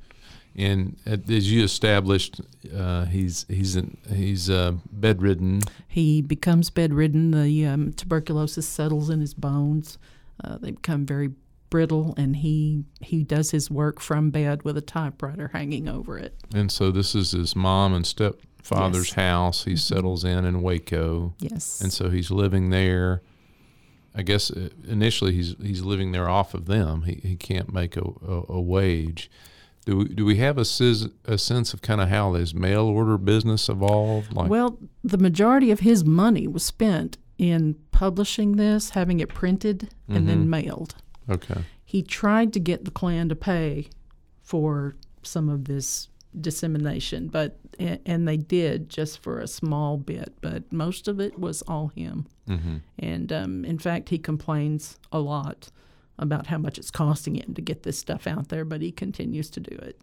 And 0.55 0.97
uh, 1.05 1.17
as 1.29 1.51
you 1.51 1.63
established, 1.63 2.41
uh, 2.75 3.05
he's 3.05 3.45
he's 3.47 3.75
in, 3.75 3.97
he's 4.11 4.49
uh, 4.49 4.73
bedridden. 4.91 5.61
He 5.87 6.23
becomes 6.23 6.71
bedridden. 6.71 7.29
The 7.29 7.65
um, 7.65 7.93
tuberculosis 7.93 8.67
settles 8.67 9.09
in 9.11 9.21
his 9.21 9.35
bones. 9.35 9.99
Uh, 10.43 10.57
they 10.57 10.71
become 10.71 11.05
very 11.05 11.29
brittle, 11.73 12.13
and 12.17 12.35
he 12.37 12.83
he 13.01 13.23
does 13.23 13.49
his 13.51 13.71
work 13.71 13.99
from 13.99 14.29
bed 14.29 14.61
with 14.63 14.77
a 14.77 14.81
typewriter 14.81 15.47
hanging 15.53 15.89
over 15.89 16.17
it. 16.19 16.35
And 16.53 16.71
so 16.71 16.91
this 16.91 17.15
is 17.15 17.31
his 17.31 17.55
mom 17.55 17.93
and 17.95 18.05
stepfather's 18.05 19.07
Yes. 19.07 19.11
Mm-hmm. 19.11 19.19
house. 19.21 19.65
He 19.65 19.75
settles 19.75 20.23
in 20.23 20.45
in 20.45 20.61
Waco, 20.61 21.33
Yes. 21.39 21.81
and 21.81 21.91
so 21.91 22.09
he's 22.11 22.29
living 22.29 22.69
there. 22.69 23.21
I 24.15 24.21
guess 24.21 24.51
uh, 24.51 24.69
initially 24.87 25.33
he's 25.33 25.55
he's 25.59 25.81
living 25.81 26.11
there 26.11 26.29
off 26.29 26.53
of 26.53 26.65
them. 26.67 27.01
He 27.03 27.15
he 27.29 27.35
can't 27.35 27.73
make 27.73 27.97
a, 27.97 28.03
a, 28.35 28.43
a 28.49 28.61
wage. 28.61 29.31
Do 29.85 29.97
we, 29.97 30.05
do 30.05 30.23
we 30.23 30.37
have 30.37 30.57
a, 30.57 30.63
sis, 30.63 31.07
a 31.25 31.37
sense 31.37 31.73
of 31.73 31.81
kind 31.81 31.99
of 31.99 32.07
how 32.07 32.31
this 32.31 32.53
mail 32.53 32.85
order 32.85 33.17
business 33.17 33.67
evolved? 33.67 34.31
Like, 34.31 34.49
well, 34.49 34.77
the 35.03 35.17
majority 35.17 35.71
of 35.71 35.81
his 35.81 36.05
money 36.05 36.47
was 36.47 36.63
spent 36.63 37.17
in 37.37 37.75
publishing 37.91 38.55
this, 38.55 38.91
having 38.91 39.19
it 39.19 39.27
printed, 39.27 39.89
and 40.07 40.19
Mm-hmm. 40.19 40.27
then 40.27 40.49
mailed. 40.49 40.95
Okay, 41.29 41.61
He 41.85 42.01
tried 42.01 42.53
to 42.53 42.59
get 42.59 42.85
the 42.85 42.91
Klan 42.91 43.29
to 43.29 43.35
pay 43.35 43.89
for 44.41 44.95
some 45.21 45.49
of 45.49 45.65
this 45.65 46.09
dissemination, 46.39 47.27
but 47.27 47.57
and 47.79 48.27
they 48.27 48.37
did 48.37 48.89
just 48.89 49.19
for 49.19 49.39
a 49.39 49.47
small 49.47 49.97
bit, 49.97 50.33
but 50.41 50.71
most 50.71 51.07
of 51.07 51.19
it 51.19 51.39
was 51.39 51.61
all 51.63 51.87
him. 51.87 52.27
mm-hmm. 52.47 52.77
And 52.99 53.33
um, 53.33 53.65
in 53.65 53.79
fact, 53.79 54.09
he 54.09 54.19
complains 54.19 54.99
a 55.11 55.19
lot 55.19 55.69
about 56.19 56.47
how 56.47 56.59
much 56.59 56.77
it's 56.77 56.91
costing 56.91 57.35
him 57.35 57.53
to 57.55 57.61
get 57.61 57.83
this 57.83 57.97
stuff 57.97 58.27
out 58.27 58.49
there, 58.49 58.63
but 58.65 58.81
he 58.81 58.91
continues 58.91 59.49
to 59.51 59.59
do 59.59 59.75
it. 59.75 59.99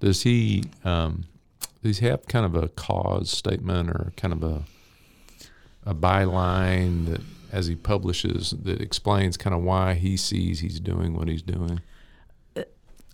does 0.00 0.22
he 0.22 0.64
um, 0.84 1.24
does 1.82 1.98
he 1.98 2.06
have 2.06 2.26
kind 2.26 2.46
of 2.46 2.54
a 2.54 2.68
cause 2.68 3.30
statement 3.30 3.90
or 3.90 4.12
kind 4.16 4.32
of 4.32 4.42
a 4.42 4.64
a 5.84 5.94
byline 5.94 7.06
that 7.06 7.20
as 7.52 7.66
he 7.66 7.76
publishes 7.76 8.54
that 8.62 8.80
explains 8.80 9.36
kind 9.36 9.54
of 9.54 9.62
why 9.62 9.94
he 9.94 10.16
sees 10.16 10.60
he's 10.60 10.80
doing 10.80 11.14
what 11.14 11.28
he's 11.28 11.42
doing? 11.42 11.80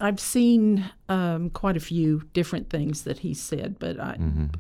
I've 0.00 0.18
seen 0.18 0.90
um, 1.08 1.50
quite 1.50 1.76
a 1.76 1.80
few 1.80 2.22
different 2.32 2.68
things 2.68 3.04
that 3.04 3.20
he 3.20 3.32
said, 3.32 3.78
but 3.78 4.00
I, 4.00 4.18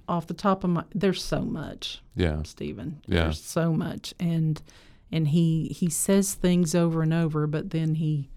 off 0.08 0.28
the 0.28 0.34
top 0.34 0.62
of 0.62 0.70
my, 0.70 0.84
there's 0.94 1.24
so 1.24 1.40
much, 1.40 2.00
Yeah. 2.14 2.42
Stephen. 2.44 3.02
Yeah. 3.06 3.24
There's 3.24 3.42
so 3.42 3.72
much, 3.72 4.14
and 4.20 4.62
and 5.10 5.28
he 5.28 5.68
he 5.76 5.90
says 5.90 6.34
things 6.34 6.74
over 6.74 7.02
and 7.02 7.12
over, 7.12 7.48
but 7.48 7.70
then 7.70 7.96
he 7.96 8.30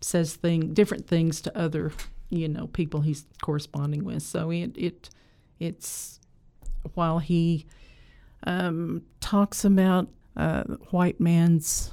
says 0.00 0.34
thing 0.34 0.72
different 0.72 1.06
things 1.06 1.42
to 1.42 1.56
other 1.56 1.92
you 2.30 2.48
know 2.48 2.68
people 2.68 3.02
he's 3.02 3.26
corresponding 3.42 4.02
with. 4.04 4.22
So 4.22 4.50
it 4.50 4.72
it 4.78 5.10
it's 5.58 6.20
while 6.94 7.18
he 7.18 7.66
um, 8.44 9.02
talks 9.20 9.62
about 9.64 10.08
uh, 10.40 10.64
white 10.90 11.20
man's 11.20 11.92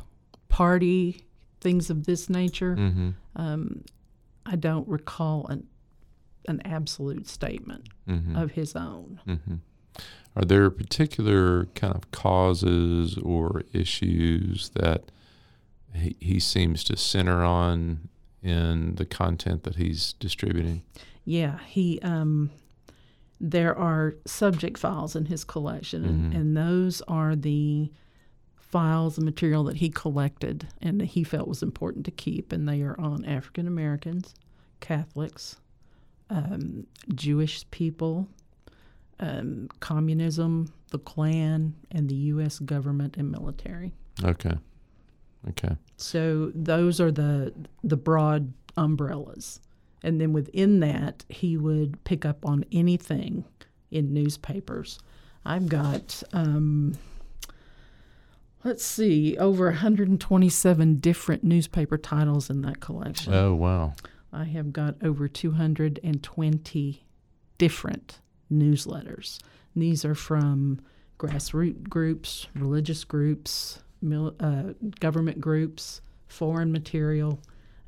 party 0.49 1.23
things 1.59 1.89
of 1.89 2.05
this 2.05 2.29
nature. 2.29 2.75
Mm-hmm. 2.75 3.09
Um, 3.35 3.83
I 4.45 4.55
don't 4.55 4.87
recall 4.87 5.45
an 5.47 5.67
an 6.47 6.61
absolute 6.65 7.27
statement 7.27 7.87
Mm-hmm. 8.07 8.37
of 8.37 8.51
his 8.51 8.73
own. 8.73 9.19
Mm-hmm. 9.27 9.55
Are 10.37 10.45
there 10.45 10.69
particular 10.69 11.65
kind 11.75 11.93
of 11.93 12.09
causes 12.11 13.17
or 13.17 13.63
issues 13.73 14.69
that 14.75 15.11
he, 15.93 16.15
he 16.21 16.39
seems 16.39 16.85
to 16.85 16.95
center 16.95 17.43
on 17.43 18.07
in 18.41 18.95
the 18.95 19.05
content 19.05 19.63
that 19.63 19.75
he's 19.75 20.13
distributing? 20.13 20.83
Yeah, 21.25 21.59
he. 21.67 21.99
Um, 22.01 22.51
there 23.41 23.77
are 23.77 24.15
subject 24.25 24.77
files 24.77 25.15
in 25.17 25.25
his 25.25 25.43
collection, 25.43 26.05
and, 26.05 26.33
and 26.33 26.55
those 26.55 27.01
are 27.09 27.35
the 27.35 27.91
files 28.67 29.17
and 29.17 29.25
material 29.25 29.63
that 29.63 29.77
he 29.77 29.89
collected 29.89 30.67
and 30.81 30.99
that 30.99 31.05
he 31.05 31.23
felt 31.23 31.47
was 31.47 31.63
important 31.63 32.05
to 32.05 32.11
keep, 32.11 32.51
and 32.51 32.67
they 32.67 32.81
are 32.81 32.99
on 32.99 33.25
African 33.25 33.67
Americans, 33.67 34.33
Catholics, 34.81 35.55
um, 36.29 36.85
Jewish 37.15 37.69
people, 37.71 38.27
um, 39.19 39.69
communism, 39.79 40.73
the 40.91 40.99
Klan, 40.99 41.73
and 41.91 42.09
the 42.09 42.15
U.S. 42.15 42.59
government 42.59 43.17
and 43.17 43.31
military. 43.31 43.93
Okay. 44.23 44.53
Okay. 45.49 45.75
So 45.95 46.51
those 46.53 46.99
are 46.99 47.11
the 47.11 47.53
the 47.83 47.97
broad 47.97 48.53
umbrellas. 48.75 49.61
And 50.03 50.21
then 50.21 50.31
within 50.31 50.79
that, 50.81 51.25
he 51.29 51.57
would 51.57 52.03
pick 52.03 52.25
up 52.25 52.45
on 52.45 52.63
anything 52.71 53.45
in 53.89 54.13
newspapers. 54.13 54.99
I've 55.43 55.67
got 55.69 56.21
um, 56.33 56.93
let's 58.63 58.85
see, 58.85 59.37
over 59.37 59.65
127 59.65 60.95
different 60.99 61.43
newspaper 61.43 61.97
titles 61.97 62.49
in 62.49 62.61
that 62.61 62.79
collection. 62.79 63.33
Oh, 63.33 63.53
wow. 63.53 63.93
I 64.33 64.45
have 64.45 64.73
got 64.73 64.95
over 65.01 65.27
220 65.27 67.05
different 67.57 68.19
newsletters. 68.51 69.39
These 69.75 70.05
are 70.05 70.15
from 70.15 70.79
grassroots 71.17 71.87
groups, 71.89 72.47
religious 72.55 73.03
groups, 73.03 73.79
mil, 74.01 74.35
uh, 74.39 74.73
government 74.99 75.39
groups, 75.41 76.01
foreign 76.27 76.71
material. 76.71 77.39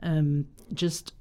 Um, 0.02 0.48
just 0.74 1.14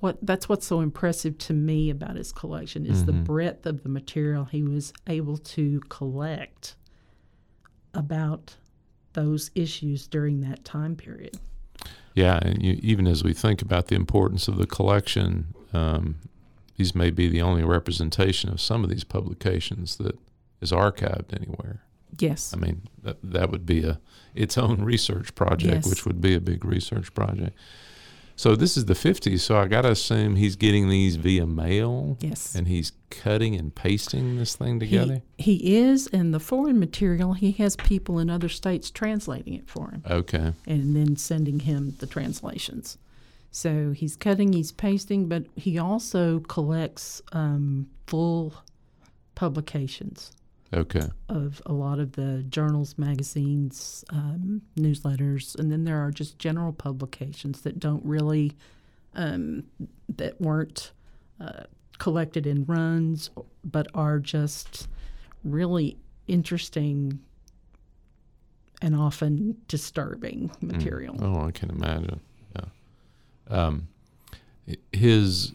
what 0.00 0.18
that's 0.22 0.48
what's 0.48 0.66
so 0.66 0.80
impressive 0.80 1.36
to 1.38 1.52
me 1.52 1.90
about 1.90 2.16
his 2.16 2.32
collection 2.32 2.86
is 2.86 3.04
the 3.04 3.12
breadth 3.12 3.66
of 3.66 3.82
the 3.82 3.88
material 3.88 4.46
he 4.46 4.62
was 4.62 4.92
able 5.06 5.36
to 5.36 5.80
collect 5.88 6.76
about 7.92 8.56
those 9.12 9.50
issues 9.54 10.06
during 10.06 10.40
that 10.42 10.64
time 10.64 10.96
period. 10.96 11.38
Yeah, 12.14 12.38
and 12.42 12.62
you, 12.62 12.78
even 12.82 13.06
as 13.06 13.22
we 13.22 13.32
think 13.32 13.62
about 13.62 13.86
the 13.86 13.94
importance 13.96 14.48
of 14.48 14.56
the 14.56 14.66
collection, 14.66 15.54
um, 15.72 16.16
these 16.76 16.94
may 16.94 17.10
be 17.10 17.28
the 17.28 17.42
only 17.42 17.62
representation 17.64 18.50
of 18.50 18.60
some 18.60 18.82
of 18.84 18.90
these 18.90 19.04
publications 19.04 19.96
that 19.96 20.18
is 20.60 20.72
archived 20.72 21.34
anywhere. 21.34 21.82
Yes. 22.18 22.52
I 22.52 22.56
mean, 22.58 22.82
that, 23.02 23.18
that 23.22 23.50
would 23.50 23.64
be 23.64 23.84
a 23.84 24.00
its 24.34 24.56
own 24.56 24.82
research 24.82 25.34
project, 25.34 25.74
Yes. 25.84 25.86
which 25.88 26.06
would 26.06 26.20
be 26.20 26.34
a 26.34 26.40
big 26.40 26.64
research 26.64 27.12
project. 27.14 27.56
So 28.40 28.56
this 28.56 28.78
is 28.78 28.86
the 28.86 28.94
50s, 28.94 29.40
so 29.40 29.58
I 29.58 29.66
got 29.66 29.82
to 29.82 29.90
assume 29.90 30.36
he's 30.36 30.56
getting 30.56 30.88
these 30.88 31.16
via 31.16 31.46
mail 31.46 32.16
Yes. 32.20 32.54
and 32.54 32.66
he's 32.68 32.92
cutting 33.10 33.54
and 33.54 33.74
pasting 33.74 34.38
this 34.38 34.56
thing 34.56 34.80
together. 34.80 35.20
He, 35.36 35.56
he 35.56 35.76
is, 35.76 36.06
and 36.06 36.32
the 36.32 36.40
foreign 36.40 36.80
material, 36.80 37.34
he 37.34 37.52
has 37.52 37.76
people 37.76 38.18
in 38.18 38.30
other 38.30 38.48
states 38.48 38.90
translating 38.90 39.52
it 39.52 39.68
for 39.68 39.90
him 39.90 40.02
okay. 40.10 40.54
and 40.66 40.96
then 40.96 41.16
sending 41.16 41.60
him 41.60 41.96
the 41.98 42.06
translations. 42.06 42.96
So 43.50 43.92
he's 43.92 44.16
cutting, 44.16 44.54
he's 44.54 44.72
pasting, 44.72 45.28
but 45.28 45.44
he 45.54 45.78
also 45.78 46.38
collects 46.38 47.20
um, 47.32 47.90
full 48.06 48.54
publications 49.34 50.32
Okay. 50.72 51.08
of 51.28 51.60
a 51.66 51.72
lot 51.72 51.98
of 51.98 52.12
the 52.12 52.44
journals, 52.48 52.96
magazines, 52.96 54.04
um, 54.10 54.62
newsletters, 54.76 55.58
and 55.58 55.70
then 55.70 55.84
there 55.84 55.98
are 55.98 56.12
just 56.12 56.38
general 56.38 56.72
publications 56.72 57.62
that 57.62 57.80
don't 57.80 58.04
really, 58.04 58.52
um, 59.14 59.64
that 60.16 60.40
weren't 60.40 60.92
uh, 61.40 61.64
collected 61.98 62.46
in 62.46 62.64
runs, 62.66 63.30
but 63.64 63.88
are 63.94 64.20
just 64.20 64.86
really 65.42 65.96
interesting 66.28 67.18
and 68.82 68.94
often 68.94 69.56
disturbing 69.68 70.50
material. 70.60 71.16
Oh, 71.20 71.46
I 71.46 71.50
can 71.50 71.70
imagine. 71.70 72.20
Yeah. 72.54 72.64
Um, 73.48 73.88
his 74.92 75.52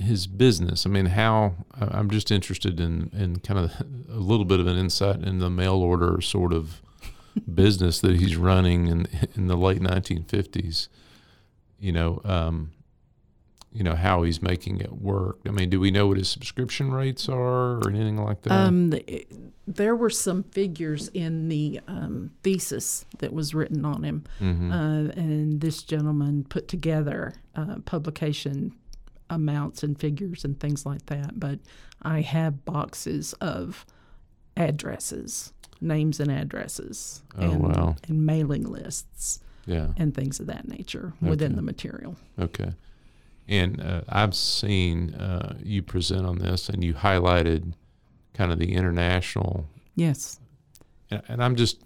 his 0.00 0.26
business. 0.26 0.86
I 0.86 0.88
mean, 0.88 1.06
how 1.06 1.54
I'm 1.78 2.10
just 2.10 2.30
interested 2.30 2.80
in 2.80 3.10
in 3.16 3.40
kind 3.40 3.58
of 3.60 3.72
a 4.08 4.18
little 4.18 4.44
bit 4.46 4.60
of 4.60 4.66
an 4.66 4.76
insight 4.76 5.22
in 5.22 5.38
the 5.38 5.50
mail 5.50 5.74
order 5.74 6.20
sort 6.20 6.52
of 6.52 6.80
business 7.54 8.00
that 8.00 8.16
he's 8.16 8.36
running 8.36 8.86
in 8.88 9.06
in 9.36 9.46
the 9.46 9.56
late 9.56 9.80
1950s. 9.80 10.88
You 11.78 11.92
know, 11.92 12.20
um, 12.24 12.72
you 13.72 13.82
know 13.84 13.94
how 13.94 14.22
he's 14.22 14.42
making 14.42 14.80
it 14.80 14.92
work. 14.92 15.38
I 15.46 15.50
mean, 15.50 15.70
do 15.70 15.78
we 15.80 15.90
know 15.90 16.08
what 16.08 16.16
his 16.18 16.28
subscription 16.28 16.92
rates 16.92 17.28
are 17.28 17.78
or 17.78 17.88
anything 17.88 18.16
like 18.16 18.42
that? 18.42 18.52
Um, 18.52 18.90
the, 18.90 19.26
there 19.66 19.94
were 19.94 20.10
some 20.10 20.42
figures 20.42 21.08
in 21.14 21.48
the 21.48 21.80
um, 21.86 22.32
thesis 22.42 23.04
that 23.18 23.32
was 23.32 23.54
written 23.54 23.84
on 23.84 24.02
him, 24.02 24.24
Mm-hmm. 24.40 24.72
uh, 24.72 25.12
and 25.22 25.60
this 25.60 25.82
gentleman 25.84 26.44
put 26.44 26.66
together 26.68 27.34
uh, 27.54 27.76
publication 27.84 28.72
amounts 29.30 29.82
and 29.82 29.98
figures 29.98 30.44
and 30.44 30.60
things 30.60 30.84
like 30.84 31.06
that. 31.06 31.40
But 31.40 31.60
I 32.02 32.20
have 32.20 32.64
boxes 32.66 33.32
of 33.40 33.86
addresses, 34.56 35.52
names 35.80 36.20
and 36.20 36.30
addresses, 36.30 37.22
Oh, 37.38 37.42
and, 37.50 37.62
wow. 37.62 37.96
and 38.08 38.26
mailing 38.26 38.64
lists 38.64 39.40
yeah. 39.66 39.88
and 39.96 40.14
things 40.14 40.40
of 40.40 40.46
that 40.46 40.68
nature 40.68 41.12
within 41.22 41.56
the 41.56 41.62
material. 41.62 42.16
Okay. 42.38 42.72
And 43.48 43.80
uh, 43.80 44.02
I've 44.08 44.34
seen 44.34 45.14
uh, 45.14 45.56
you 45.62 45.82
present 45.82 46.24
on 46.26 46.38
this, 46.38 46.68
and 46.68 46.84
you 46.84 46.94
highlighted 46.94 47.72
kind 48.34 48.52
of 48.52 48.58
the 48.58 48.74
international. 48.74 49.66
Yes. 49.96 50.38
And, 51.10 51.22
and 51.28 51.42
I'm 51.44 51.56
just, 51.56 51.82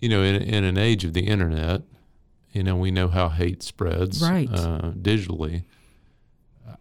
you 0.00 0.08
know, 0.10 0.22
in, 0.22 0.36
in 0.36 0.64
an 0.64 0.76
age 0.76 1.04
of 1.04 1.14
the 1.14 1.26
internet, 1.26 1.82
you 2.52 2.62
know, 2.62 2.76
we 2.76 2.90
know 2.90 3.08
how 3.08 3.28
hate 3.30 3.62
spreads 3.62 4.20
Right. 4.22 4.48
uh, 4.52 4.92
digitally. 5.00 5.64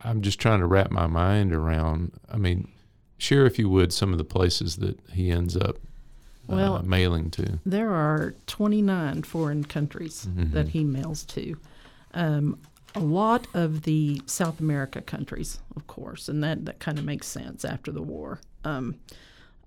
I'm 0.03 0.21
just 0.21 0.39
trying 0.39 0.59
to 0.59 0.65
wrap 0.67 0.91
my 0.91 1.07
mind 1.07 1.53
around. 1.53 2.11
I 2.31 2.37
mean, 2.37 2.67
share 3.17 3.45
if 3.45 3.57
you 3.59 3.69
would 3.69 3.91
some 3.93 4.11
of 4.11 4.17
the 4.17 4.23
places 4.23 4.77
that 4.77 4.99
he 5.11 5.31
ends 5.31 5.55
up 5.57 5.77
uh, 6.49 6.55
Well, 6.55 6.83
mailing 6.83 7.29
to. 7.31 7.59
There 7.65 7.91
are 7.91 8.35
29 8.47 9.23
foreign 9.23 9.63
countries 9.63 10.27
Mm-hmm. 10.29 10.53
that 10.53 10.69
he 10.69 10.83
mails 10.83 11.23
to. 11.25 11.57
Um, 12.13 12.57
a 12.95 12.99
lot 12.99 13.47
of 13.53 13.83
the 13.83 14.21
South 14.25 14.59
America 14.59 15.01
countries, 15.01 15.59
of 15.75 15.85
course, 15.87 16.29
and 16.29 16.43
that, 16.43 16.65
that 16.65 16.79
kind 16.79 16.97
of 16.97 17.05
makes 17.05 17.27
sense 17.27 17.63
after 17.65 17.91
the 17.91 18.01
war. 18.01 18.39
Um, 18.63 18.95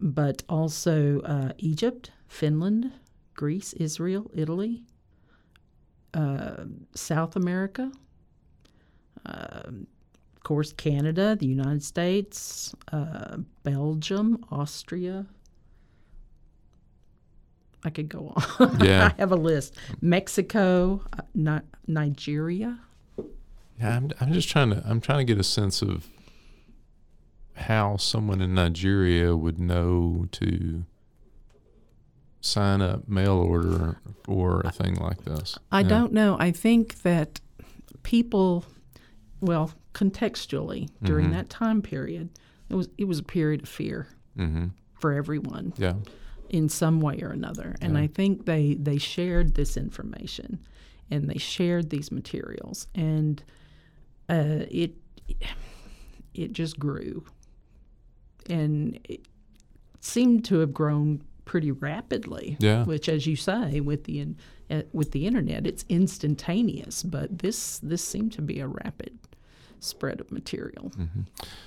but 0.00 0.42
also 0.48 1.20
uh, 1.20 1.52
Egypt, 1.58 2.10
Finland, 2.26 2.92
Greece, 3.34 3.72
Israel, 3.74 4.30
Italy, 4.34 4.82
uh, 6.14 6.64
South 6.94 7.36
America, 7.36 7.92
um, 9.26 9.86
of 10.40 10.44
course, 10.44 10.72
Canada, 10.72 11.36
the 11.38 11.44
United 11.46 11.82
States, 11.82 12.74
uh, 12.92 13.36
Belgium, 13.62 14.42
Austria. 14.50 15.26
I 17.84 17.90
could 17.90 18.08
go 18.08 18.32
on. 18.58 18.78
Yeah. 18.84 19.12
I 19.16 19.20
have 19.20 19.32
a 19.32 19.36
list. 19.36 19.76
Mexico, 20.00 21.02
uh, 21.12 21.22
Ni- 21.34 21.60
Nigeria. 21.86 22.78
Yeah, 23.78 23.96
I'm, 23.96 24.10
I'm 24.20 24.32
just 24.32 24.48
trying 24.48 24.70
to 24.70 24.82
I'm 24.86 25.00
trying 25.00 25.18
to 25.18 25.24
get 25.24 25.38
a 25.38 25.44
sense 25.44 25.82
of 25.82 26.06
how 27.54 27.96
someone 27.98 28.40
in 28.40 28.54
Nigeria 28.54 29.36
would 29.36 29.58
know 29.58 30.26
to 30.32 30.84
sign 32.40 32.80
up 32.80 33.06
mail 33.08 33.34
order 33.36 33.98
for 34.24 34.60
a 34.62 34.72
thing 34.72 34.94
like 34.94 35.24
this. 35.24 35.58
I 35.70 35.80
Yeah. 35.80 35.88
don't 35.88 36.12
know. 36.14 36.36
I 36.38 36.50
think 36.50 37.02
that 37.02 37.40
people, 38.02 38.64
well, 39.40 39.72
contextually 39.94 40.88
during 41.02 41.26
Mm-hmm. 41.26 41.34
that 41.34 41.50
time 41.50 41.82
period, 41.82 42.28
it 42.68 42.74
was 42.74 42.88
it 42.98 43.04
was 43.04 43.18
a 43.18 43.24
period 43.24 43.62
of 43.62 43.68
fear 43.68 44.06
Mm-hmm. 44.38 44.66
for 45.00 45.12
everyone 45.12 45.72
Yeah. 45.76 45.94
in 46.48 46.68
some 46.68 47.00
way 47.00 47.20
or 47.22 47.30
another, 47.30 47.74
and 47.80 47.98
I 47.98 48.06
think 48.06 48.46
they 48.46 48.74
they 48.74 48.98
shared 48.98 49.54
this 49.54 49.76
information, 49.76 50.58
and 51.10 51.28
they 51.28 51.38
shared 51.38 51.90
these 51.90 52.12
materials, 52.12 52.86
and 52.94 53.42
uh, 54.28 54.64
it 54.70 54.94
it 56.34 56.52
just 56.52 56.78
grew, 56.78 57.24
and 58.48 58.98
it 59.04 59.26
seemed 60.00 60.44
to 60.46 60.58
have 60.60 60.72
grown 60.72 61.22
pretty 61.44 61.72
rapidly. 61.72 62.56
Yeah. 62.60 62.84
Which, 62.84 63.08
as 63.08 63.26
you 63.26 63.36
say, 63.36 63.80
with 63.80 64.04
the 64.04 64.20
in, 64.20 64.36
uh, 64.70 64.82
with 64.92 65.10
the 65.12 65.26
internet, 65.26 65.66
it's 65.66 65.84
instantaneous. 65.88 67.02
But 67.02 67.38
this 67.40 67.78
this 67.80 68.02
seemed 68.04 68.32
to 68.34 68.42
be 68.42 68.60
a 68.60 68.68
rapid 68.68 69.18
spread 69.80 70.20
of 70.20 70.30
material. 70.30 70.92
Mm-hmm. 70.96 71.20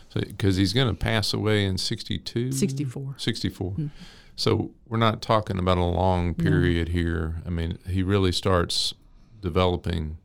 So 0.10 0.22
because 0.22 0.56
he's 0.58 0.74
going 0.74 0.88
to 0.88 0.94
pass 0.94 1.34
away 1.34 1.66
in 1.66 1.78
62 1.78 2.52
64. 2.52 3.16
64. 3.18 3.72
Mm-hmm. 3.72 3.88
So 4.36 4.72
we're 4.88 4.98
not 4.98 5.22
talking 5.22 5.60
about 5.60 5.78
a 5.78 5.84
long 5.84 6.34
period 6.34 6.90
here. 6.90 7.42
I 7.46 7.50
mean, 7.50 7.78
he 7.88 8.02
really 8.02 8.32
starts 8.32 8.94
developing 9.42 10.18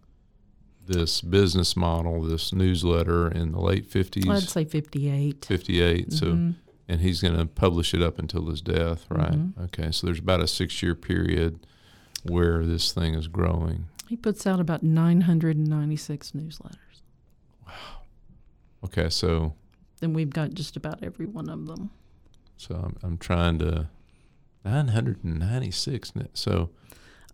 this 0.87 1.21
business 1.21 1.77
model, 1.77 2.23
this 2.23 2.53
newsletter 2.53 3.31
in 3.31 3.53
the 3.53 3.61
late 3.61 3.89
50s. 3.89 4.29
I'd 4.29 4.49
say 4.49 4.65
58. 4.65 5.45
58 5.45 6.13
so 6.13 6.27
mm-hmm. 6.27 6.51
and 6.89 7.01
he's 7.03 7.21
going 7.21 7.37
to 7.37 7.45
publish 7.45 7.93
it 7.93 8.01
up 8.01 8.19
until 8.19 8.47
his 8.47 8.63
death 8.63 9.05
right 9.11 9.39
okay 9.61 9.91
so 9.91 10.07
there's 10.07 10.19
about 10.19 10.41
a 10.41 10.47
six 10.47 10.83
year 10.83 10.95
period 10.95 11.67
where 12.25 12.65
this 12.65 12.91
thing 12.93 13.15
is 13.15 13.29
growing 13.29 13.85
He 14.09 14.17
puts 14.17 14.47
out 14.47 14.59
about 14.59 14.83
996 14.83 16.33
newsletters. 16.33 16.79
Okay 18.85 19.09
so 19.11 19.55
And 20.03 20.15
we've 20.15 20.31
got 20.31 20.55
just 20.55 20.77
about 20.77 21.03
every 21.03 21.27
one 21.27 21.49
of 21.49 21.67
them. 21.67 21.91
so 22.57 22.75
i'm, 22.77 22.97
I'm 23.03 23.19
trying 23.19 23.59
to 23.61 23.89
996 24.65 26.13
so 26.35 26.71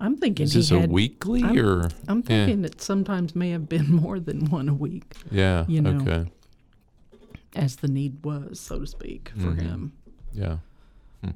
I'm 0.00 0.16
thinking 0.16 0.44
is 0.44 0.54
this 0.54 0.70
a 0.72 0.80
weekly 0.80 1.42
I'm- 1.42 1.58
or 1.58 1.88
I'm 2.08 2.18
yeah. 2.18 2.46
thinking 2.46 2.64
it 2.64 2.80
sometimes 2.80 3.34
may 3.36 3.50
have 3.50 3.68
been 3.68 3.90
more 4.02 4.18
than 4.20 4.50
one 4.50 4.68
a 4.68 4.74
week, 4.74 5.14
yeah 5.30 5.64
you 5.68 5.80
know. 5.80 6.00
okay 6.00 6.30
as 7.56 7.76
the 7.76 7.86
need 7.88 8.24
was, 8.24 8.58
so 8.58 8.80
to 8.80 8.86
speak, 8.86 9.30
for 9.36 9.52
Mhm. 9.52 9.60
him. 9.62 9.92
yeah 10.32 10.56
Hmm. 11.22 11.30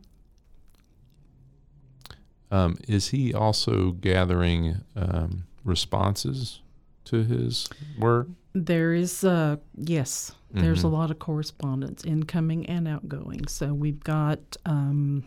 um, 2.51 2.77
is 2.89 3.09
he 3.09 3.33
also 3.33 3.93
gathering 3.93 4.79
um, 4.97 5.45
responses 5.65 6.61
to 7.09 7.25
his 7.25 7.69
work? 7.99 8.29
There 8.55 8.93
is, 8.95 9.25
uh, 9.25 9.57
yes, 9.77 10.33
there's 10.53 10.83
a 10.83 10.87
Mhm. 10.89 10.93
lot 10.93 11.11
of 11.11 11.19
correspondence, 11.19 12.05
incoming 12.05 12.67
and 12.67 12.89
outgoing. 12.89 13.47
So 13.49 13.75
we've 13.75 14.03
got, 14.03 14.57
um, 14.65 15.25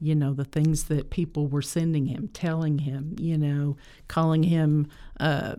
you 0.00 0.14
know, 0.14 0.34
the 0.34 0.44
things 0.44 0.84
that 0.84 1.10
people 1.10 1.46
were 1.48 1.62
sending 1.62 2.06
him, 2.06 2.28
telling 2.32 2.78
him, 2.80 3.14
you 3.18 3.38
know, 3.38 3.76
calling 4.08 4.42
him 4.42 4.88
uh, 5.20 5.54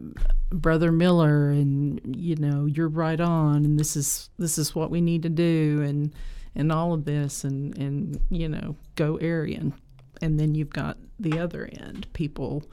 Brother 0.51 0.91
Miller, 0.91 1.49
and 1.49 2.15
you 2.15 2.35
know, 2.35 2.65
you're 2.65 2.87
right 2.87 3.19
on, 3.19 3.65
and 3.65 3.79
this 3.79 3.95
is 3.95 4.29
this 4.37 4.57
is 4.59 4.75
what 4.75 4.91
we 4.91 5.01
need 5.01 5.23
to 5.23 5.29
do, 5.29 5.81
and 5.81 6.13
and 6.55 6.71
all 6.71 6.93
of 6.93 7.05
this, 7.05 7.43
and 7.43 7.75
and 7.77 8.19
you 8.29 8.47
know, 8.47 8.75
go 8.95 9.17
Aryan, 9.19 9.73
and 10.21 10.39
then 10.39 10.53
you've 10.55 10.69
got 10.69 10.97
the 11.19 11.39
other 11.39 11.65
end, 11.73 12.05
people 12.13 12.63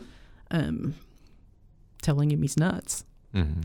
um, 0.51 0.95
telling 2.05 2.31
him 2.31 2.43
he's 2.43 2.57
nuts. 2.57 3.05
hmm 3.33 3.63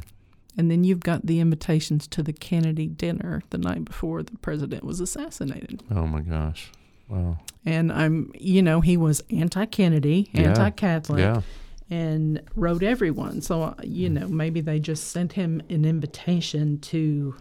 And 0.58 0.72
then 0.72 0.84
you've 0.84 1.02
got 1.02 1.26
the 1.28 1.40
invitations 1.40 2.08
to 2.08 2.24
the 2.24 2.34
Kennedy 2.34 2.88
dinner 2.88 3.44
the 3.52 3.58
night 3.60 3.86
before 3.86 4.24
the 4.24 4.38
president 4.38 4.84
was 4.84 5.00
assassinated. 5.00 5.84
Oh 5.92 6.08
my 6.08 6.22
gosh! 6.22 6.72
Wow. 7.08 7.38
And 7.66 7.92
I'm, 7.92 8.32
you 8.36 8.62
know, 8.64 8.82
he 8.82 8.98
was 8.98 9.22
anti 9.30 9.66
Kennedy, 9.66 10.30
Yeah. 10.34 10.50
anti 10.50 10.70
Catholic, 10.72 11.20
Yeah. 11.20 11.42
and 11.90 12.42
wrote 12.56 12.84
everyone. 12.84 13.42
So, 13.42 13.62
uh, 13.64 13.74
you 13.84 14.10
know, 14.10 14.28
maybe 14.28 14.62
they 14.62 14.80
just 14.80 15.10
sent 15.12 15.34
him 15.34 15.62
an 15.70 15.86
invitation 15.86 16.80
to 16.92 17.36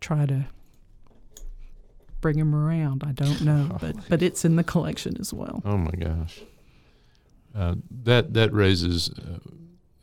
try 0.00 0.26
to 0.26 0.46
bring 2.20 2.38
him 2.38 2.54
around. 2.54 3.02
I 3.06 3.12
don't 3.12 3.40
know, 3.50 3.76
but, 3.80 3.96
but 4.08 4.22
it's 4.22 4.44
in 4.44 4.56
the 4.56 4.64
collection 4.64 5.16
as 5.20 5.32
well. 5.32 5.62
Oh 5.64 5.76
my 5.76 5.90
gosh. 5.92 6.40
Uh, 7.54 7.74
that 8.04 8.32
that 8.34 8.52
raises 8.52 9.10
uh, 9.10 9.38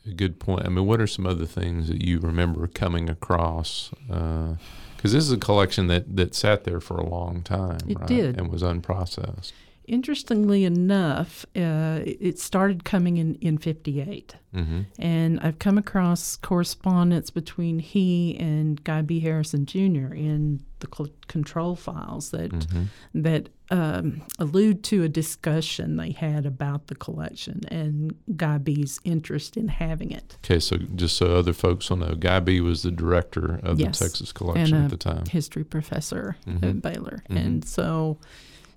a 0.09 0.13
good 0.13 0.39
point. 0.39 0.65
I 0.65 0.69
mean, 0.69 0.85
what 0.85 0.99
are 1.01 1.07
some 1.07 1.25
other 1.25 1.45
things 1.45 1.87
that 1.87 2.03
you 2.05 2.19
remember 2.19 2.67
coming 2.67 3.09
across? 3.09 3.91
Uh, 4.11 4.55
because 4.95 5.13
this 5.13 5.23
is 5.23 5.31
a 5.31 5.37
collection 5.37 5.87
that, 5.87 6.15
that 6.17 6.35
sat 6.35 6.65
there 6.65 6.81
for 6.81 6.97
a 6.97 7.05
long 7.07 7.41
time, 7.41 7.79
It 7.87 7.97
right? 7.99 8.07
did. 8.07 8.37
and 8.37 8.51
was 8.51 8.61
unprocessed. 8.61 9.53
Interestingly 9.89 10.65
enough, 10.65 11.45
uh, 11.55 11.99
it 12.05 12.37
started 12.39 12.83
coming 12.85 13.17
in, 13.17 13.35
in 13.41 13.57
58. 13.57 14.35
hmm 14.53 14.81
And 14.99 15.39
I've 15.39 15.57
come 15.59 15.77
across 15.79 16.35
correspondence 16.37 17.31
between 17.31 17.79
he 17.79 18.37
and 18.39 18.83
Guy 18.83 19.01
B. 19.01 19.19
Harrison 19.19 19.65
Jr. 19.65 20.13
in 20.13 20.61
the 20.79 20.87
cl- 20.95 21.09
control 21.27 21.75
files 21.75 22.29
that 22.31 22.51
hmm 22.71 22.83
that 23.13 23.49
um, 23.71 24.21
allude 24.39 24.83
to 24.83 25.03
a 25.03 25.09
discussion 25.09 25.97
they 25.97 26.11
had 26.11 26.45
about 26.47 26.87
the 26.87 26.95
collection 26.95 27.61
and 27.67 28.15
Guy 28.35 28.57
B's 28.57 28.99
interest 29.03 29.57
in 29.57 29.67
having 29.67 30.11
it. 30.11 30.37
Okay, 30.43 30.59
so 30.59 30.77
just 30.95 31.17
so 31.17 31.35
other 31.35 31.53
folks 31.53 31.87
will 31.89 31.97
know, 31.97 32.15
Guy 32.15 32.39
B 32.39 32.61
was 32.61 32.81
the 32.83 32.89
director 32.91 33.59
of 33.63 33.79
Yes. 33.79 33.99
the 33.99 34.05
Texas 34.05 34.31
collection 34.31 34.75
And, 34.75 34.85
at 34.85 34.89
the 34.91 34.97
time. 34.97 35.25
History 35.29 35.63
professor 35.63 36.35
Mhm. 36.47 36.63
at 36.69 36.81
Baylor, 36.81 37.23
Mhm. 37.29 37.37
and 37.45 37.65
so 37.65 38.17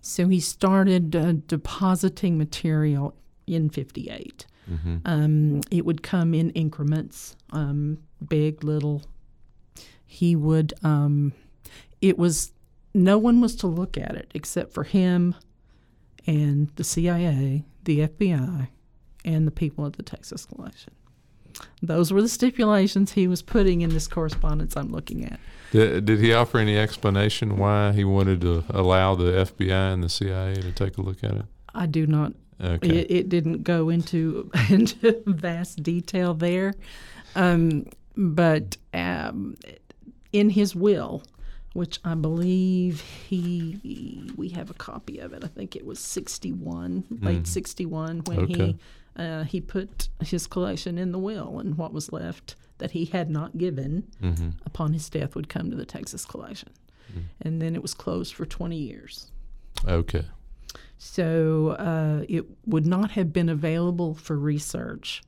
so 0.03 0.29
he 0.29 0.41
started 0.41 1.17
uh, 1.17 1.33
depositing 1.47 2.37
material 2.37 3.15
in 3.47 3.71
'58. 3.71 4.47
hmm 4.69 4.97
Um, 5.05 5.61
it 5.71 5.85
would 5.87 6.03
come 6.03 6.35
in 6.35 6.51
increments, 6.51 7.37
um, 7.51 7.99
big, 8.29 8.63
little. 8.63 9.03
He 10.05 10.37
would. 10.37 10.75
Um, 10.83 11.33
it 12.01 12.19
was 12.19 12.53
no 12.93 13.17
one 13.17 13.41
was 13.41 13.57
to 13.57 13.67
look 13.67 13.97
at 13.97 14.15
it 14.17 14.31
except 14.35 14.75
for 14.75 14.85
him, 14.85 15.35
and 16.27 16.69
the 16.77 16.85
CIA, 16.85 17.65
the 17.85 18.01
FBI, 18.01 18.69
and 19.25 19.47
the 19.47 19.51
people 19.51 19.87
at 19.87 19.95
the 19.95 20.03
Texas 20.03 20.45
collection. 20.45 20.93
Those 21.83 22.13
were 22.13 22.23
the 22.23 22.29
stipulations 22.29 23.13
he 23.13 23.27
was 23.27 23.43
putting 23.43 23.81
in 23.81 23.91
this 23.91 24.07
correspondence 24.09 24.77
I'm 24.77 24.91
looking 24.91 25.25
at. 25.25 25.41
Did, 25.73 26.05
did 26.05 26.21
he 26.21 26.33
offer 26.33 26.59
any 26.59 26.77
explanation 26.77 27.57
why 27.57 27.93
he 27.93 28.05
wanted 28.05 28.41
to 28.43 28.65
allow 28.71 29.15
the 29.15 29.33
FBI 29.33 29.93
and 29.93 30.03
the 30.03 30.09
CIA 30.09 30.55
to 30.55 30.73
take 30.73 30.99
a 30.99 31.03
look 31.03 31.25
at 31.25 31.33
it? 31.33 31.45
I 31.75 31.87
do 31.87 32.07
not 32.07 32.35
Okay. 32.63 32.99
It, 32.99 33.11
it 33.11 33.29
didn't 33.29 33.65
go 33.65 33.89
into 33.89 34.51
into 34.71 35.23
vast 35.27 35.83
detail 35.83 36.35
there, 36.35 36.75
um, 37.35 37.87
but 38.17 38.77
um, 38.95 39.57
in 40.33 40.51
his 40.51 40.75
will, 40.77 41.23
which 41.73 41.99
I 42.05 42.15
believe 42.15 43.01
he 43.01 44.31
we 44.37 44.51
have 44.51 44.71
a 44.71 44.75
copy 44.75 45.19
of 45.19 45.33
it. 45.33 45.43
I 45.43 45.49
think 45.49 45.75
it 45.75 45.85
was 45.85 45.99
sixty 45.99 46.53
one, 46.53 47.05
late 47.21 47.47
sixty 47.47 47.87
one, 47.87 48.21
when. 48.27 48.41
Okay. 48.41 48.67
he 48.67 48.79
uh, 49.17 49.45
he 49.45 49.61
put 49.61 50.09
his 50.23 50.47
collection 50.47 50.99
in 50.99 51.13
the 51.13 51.19
will, 51.19 51.59
and 51.59 51.77
what 51.77 51.93
was 51.93 52.13
left 52.13 52.57
that 52.79 52.93
he 52.93 53.05
had 53.07 53.31
not 53.31 53.59
given 53.59 54.05
hmm 54.21 54.51
upon 54.67 54.93
his 54.93 55.09
death 55.11 55.35
would 55.35 55.49
come 55.49 55.71
to 55.71 55.77
the 55.77 55.85
Texas 55.87 56.25
collection, 56.25 56.71
and 57.41 57.61
then 57.61 57.75
it 57.75 57.83
was 57.83 57.95
closed 57.95 58.35
for 58.35 58.47
twenty 58.47 58.77
years. 58.79 59.31
Okay. 59.87 60.25
So 60.99 61.71
uh, 61.71 62.25
it 62.29 62.47
would 62.65 62.87
not 62.87 63.11
have 63.13 63.33
been 63.33 63.49
available 63.49 64.15
for 64.15 64.39
research 64.39 65.23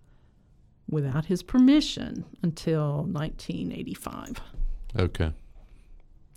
without 0.88 1.24
his 1.26 1.42
permission 1.42 2.24
until 2.42 3.02
1985. 3.04 4.40
Okay. 4.96 5.32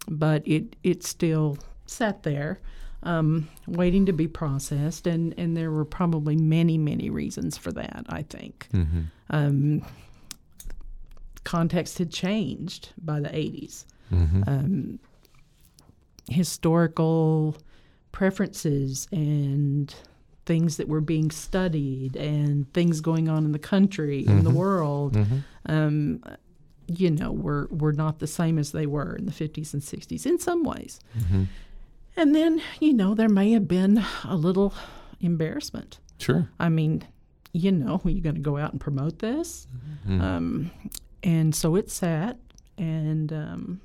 But 0.07 0.41
it, 0.47 0.75
it 0.83 1.03
still 1.03 1.59
sat 1.85 2.23
there 2.23 2.59
um, 3.03 3.47
waiting 3.67 4.05
to 4.07 4.13
be 4.13 4.27
processed, 4.27 5.07
and, 5.07 5.33
and 5.37 5.55
there 5.55 5.71
were 5.71 5.85
probably 5.85 6.35
many, 6.35 6.77
many 6.77 7.09
reasons 7.09 7.57
for 7.57 7.71
that, 7.73 8.05
I 8.09 8.23
think. 8.23 8.67
hmm 8.71 9.01
Um, 9.29 9.83
context 11.43 11.97
had 11.97 12.11
changed 12.11 12.93
by 12.97 13.19
the 13.19 13.29
80s. 13.29 13.85
hmm 14.09 14.43
um, 14.47 14.99
historical 16.29 17.55
preferences 18.11 19.07
and 19.11 19.93
things 20.45 20.77
that 20.77 20.87
were 20.87 21.01
being 21.01 21.29
studied 21.31 22.15
and 22.15 22.71
things 22.73 22.99
going 23.01 23.29
on 23.29 23.45
in 23.45 23.51
the 23.51 23.59
country 23.59 24.25
in 24.27 24.43
the 24.43 24.49
world 24.49 25.15
hmm 25.15 25.39
um, 25.67 26.23
you 26.87 27.09
know 27.11 27.31
were 27.31 27.67
were 27.69 27.91
not 27.93 28.19
the 28.19 28.27
same 28.27 28.57
as 28.57 28.71
they 28.71 28.85
were 28.85 29.15
in 29.15 29.25
the 29.25 29.31
50s 29.31 29.73
and 29.73 29.81
60s 29.81 30.25
in 30.25 30.39
some 30.39 30.63
ways. 30.63 30.99
Hmm 31.29 31.43
and 32.17 32.35
then 32.35 32.61
you 32.81 32.93
know 32.93 33.13
there 33.15 33.29
may 33.29 33.51
have 33.51 33.67
been 33.67 34.03
a 34.25 34.35
little 34.35 34.73
embarrassment 35.21 35.99
Sure. 36.19 36.49
i 36.59 36.67
mean 36.69 37.03
you 37.53 37.71
know 37.71 38.01
are 38.03 38.09
you 38.15 38.21
going 38.21 38.35
to 38.35 38.41
go 38.41 38.57
out 38.57 38.71
and 38.71 38.81
promote 38.81 39.19
this 39.19 39.67
Mhm. 40.07 40.21
um, 40.21 40.71
and 41.23 41.53
so 41.55 41.75
it 41.75 41.89
sat 41.91 42.37
and 42.77 43.31
um, 43.33 43.81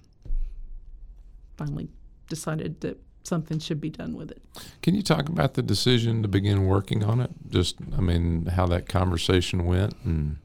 finally 1.57 1.88
decided 2.29 2.81
that 2.83 2.99
something 3.25 3.59
should 3.59 3.81
be 3.81 3.88
done 3.90 4.14
with 4.14 4.31
it. 4.31 4.42
Can 4.83 4.95
you 4.95 5.03
talk 5.03 5.29
about 5.29 5.55
the 5.55 5.62
decision 5.62 6.23
to 6.23 6.29
begin 6.29 6.66
working 6.66 7.03
on 7.05 7.21
it? 7.21 7.31
Just, 7.49 7.77
I 7.97 8.01
mean, 8.01 8.47
how 8.47 8.66
that 8.66 8.88
conversation 8.88 9.64
went, 9.64 9.95
and 10.05 10.37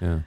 yeah, 0.00 0.20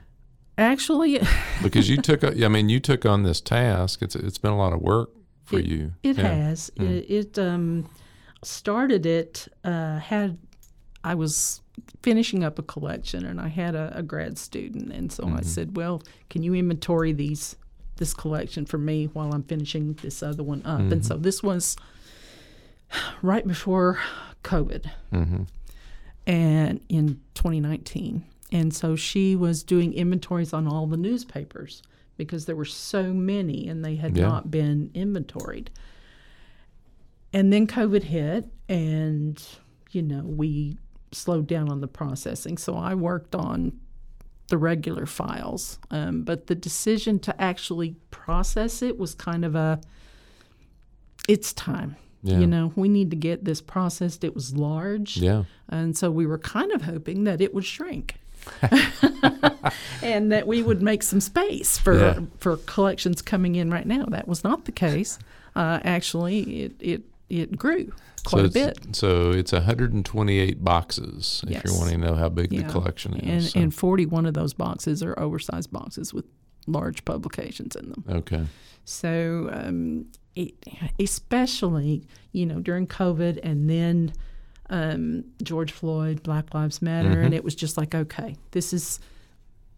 Actually, 0.58 1.20
because 1.62 1.88
you 1.88 1.96
took, 1.98 2.22
I 2.24 2.48
mean, 2.48 2.68
you 2.68 2.80
took 2.80 3.06
on 3.06 3.22
this 3.22 3.40
task. 3.40 4.02
It's 4.02 4.14
it's 4.16 4.38
been 4.38 4.52
a 4.52 4.58
lot 4.58 4.72
of 4.74 4.80
work 4.82 5.10
for 5.50 5.58
It- 5.58 5.66
you. 5.66 5.92
it 6.02 6.16
Yeah. 6.16 6.28
has. 6.34 6.70
Mm. 6.76 6.90
It, 6.90 7.10
it 7.10 7.38
um, 7.38 7.88
started 8.42 9.04
it, 9.06 9.48
uh, 9.64 9.98
had, 9.98 10.38
I 11.04 11.14
was 11.14 11.60
finishing 12.02 12.44
up 12.44 12.58
a 12.58 12.62
collection 12.62 13.24
and 13.26 13.40
I 13.40 13.48
had 13.48 13.74
a, 13.74 13.92
a 13.94 14.02
grad 14.02 14.38
student. 14.38 14.92
And 14.92 15.10
so 15.12 15.24
Mm-hmm. 15.24 15.36
I 15.36 15.42
said, 15.42 15.76
well, 15.76 16.02
can 16.30 16.42
you 16.42 16.54
inventory 16.54 17.12
these, 17.12 17.56
this 17.96 18.14
collection 18.14 18.64
for 18.66 18.78
me 18.78 19.06
while 19.12 19.32
I'm 19.34 19.42
finishing 19.42 19.94
this 20.02 20.22
other 20.22 20.42
one 20.42 20.62
up? 20.64 20.80
Mm-hmm. 20.80 20.92
And 20.92 21.06
so 21.06 21.16
this 21.16 21.42
was 21.42 21.76
right 23.22 23.46
before 23.46 23.98
COVID. 24.44 24.90
hmm 25.12 25.42
and 26.26 26.80
in 26.88 27.18
2019. 27.34 28.22
And 28.52 28.72
so 28.74 28.94
she 28.94 29.34
was 29.34 29.62
doing 29.64 29.94
inventories 29.94 30.52
on 30.52 30.68
all 30.68 30.86
the 30.86 30.96
newspapers 30.98 31.82
because 32.24 32.44
there 32.44 32.54
were 32.56 32.66
so 32.66 33.14
many 33.14 33.66
and 33.66 33.82
they 33.84 33.96
had 33.96 34.14
Yeah. 34.16 34.28
not 34.28 34.50
been 34.50 34.90
inventoried. 34.92 35.70
And 37.32 37.52
then 37.52 37.66
COVID 37.66 38.02
hit, 38.02 38.48
and 38.68 39.42
you 39.92 40.02
know, 40.02 40.22
we 40.22 40.76
slowed 41.12 41.46
down 41.46 41.68
on 41.70 41.80
the 41.80 41.88
processing. 41.88 42.58
So 42.58 42.76
I 42.76 42.94
worked 42.94 43.34
on 43.34 43.72
the 44.48 44.58
regular 44.58 45.06
files, 45.06 45.78
um, 45.90 46.22
but 46.24 46.46
the 46.48 46.54
decision 46.54 47.18
to 47.20 47.40
actually 47.40 47.96
process 48.10 48.82
it 48.82 48.98
was 48.98 49.14
kind 49.14 49.44
of 49.44 49.54
a 49.54 49.80
it's 51.28 51.52
time. 51.52 51.96
Yeah. 52.22 52.38
You 52.40 52.46
know, 52.46 52.72
we 52.76 52.88
need 52.88 53.10
to 53.10 53.16
get 53.16 53.44
this 53.44 53.60
processed. 53.62 54.24
It 54.24 54.34
was 54.34 54.54
large. 54.54 55.16
Yeah. 55.16 55.44
And 55.68 55.96
so 55.96 56.10
we 56.10 56.26
were 56.26 56.38
kind 56.38 56.70
of 56.72 56.82
hoping 56.82 57.24
that 57.24 57.40
it 57.40 57.54
would 57.54 57.64
shrink. 57.64 58.19
and 60.02 60.32
that 60.32 60.46
we 60.46 60.62
would 60.62 60.82
make 60.82 61.02
some 61.02 61.20
space 61.20 61.78
for 61.78 61.98
Yeah. 61.98 62.20
for 62.38 62.56
collections 62.58 63.22
coming 63.22 63.54
in 63.56 63.70
right 63.70 63.86
now. 63.86 64.04
That 64.06 64.26
was 64.28 64.44
not 64.44 64.64
the 64.64 64.72
case. 64.72 65.18
Uh, 65.56 65.80
actually, 65.84 66.62
it, 66.62 66.72
it 66.80 67.02
it 67.28 67.56
grew 67.58 67.92
quite 68.24 68.44
a 68.44 68.48
bit. 68.50 68.94
So 68.94 69.30
it's 69.30 69.52
128 69.52 70.62
boxes. 70.64 71.42
If 71.48 71.64
you're 71.64 71.78
wanting 71.78 72.00
to 72.00 72.06
know 72.08 72.14
how 72.16 72.28
big 72.28 72.52
Yeah. 72.52 72.62
the 72.66 72.72
collection 72.72 73.14
And, 73.14 73.30
is. 73.38 73.50
so- 73.52 73.60
and 73.60 73.74
41 73.74 74.26
of 74.26 74.34
those 74.34 74.52
boxes 74.52 75.02
are 75.02 75.18
oversized 75.18 75.72
boxes 75.72 76.12
with 76.12 76.26
large 76.66 77.04
publications 77.04 77.74
in 77.76 77.88
them. 77.90 78.04
okay. 78.08 78.46
So, 78.84 79.48
um, 79.52 80.06
it, 80.34 80.54
especially, 80.98 82.06
you 82.32 82.46
know, 82.46 82.60
during 82.60 82.86
COVID 82.86 83.38
and 83.42 83.68
then 83.70 84.12
um, 84.70 85.24
George 85.42 85.72
Floyd, 85.72 86.22
Black 86.22 86.54
Lives 86.54 86.80
Matter, 86.80 87.20
and 87.20 87.34
it 87.34 87.44
was 87.44 87.54
just 87.54 87.76
like, 87.76 87.94
okay, 87.94 88.36
this 88.52 88.72
is, 88.72 89.00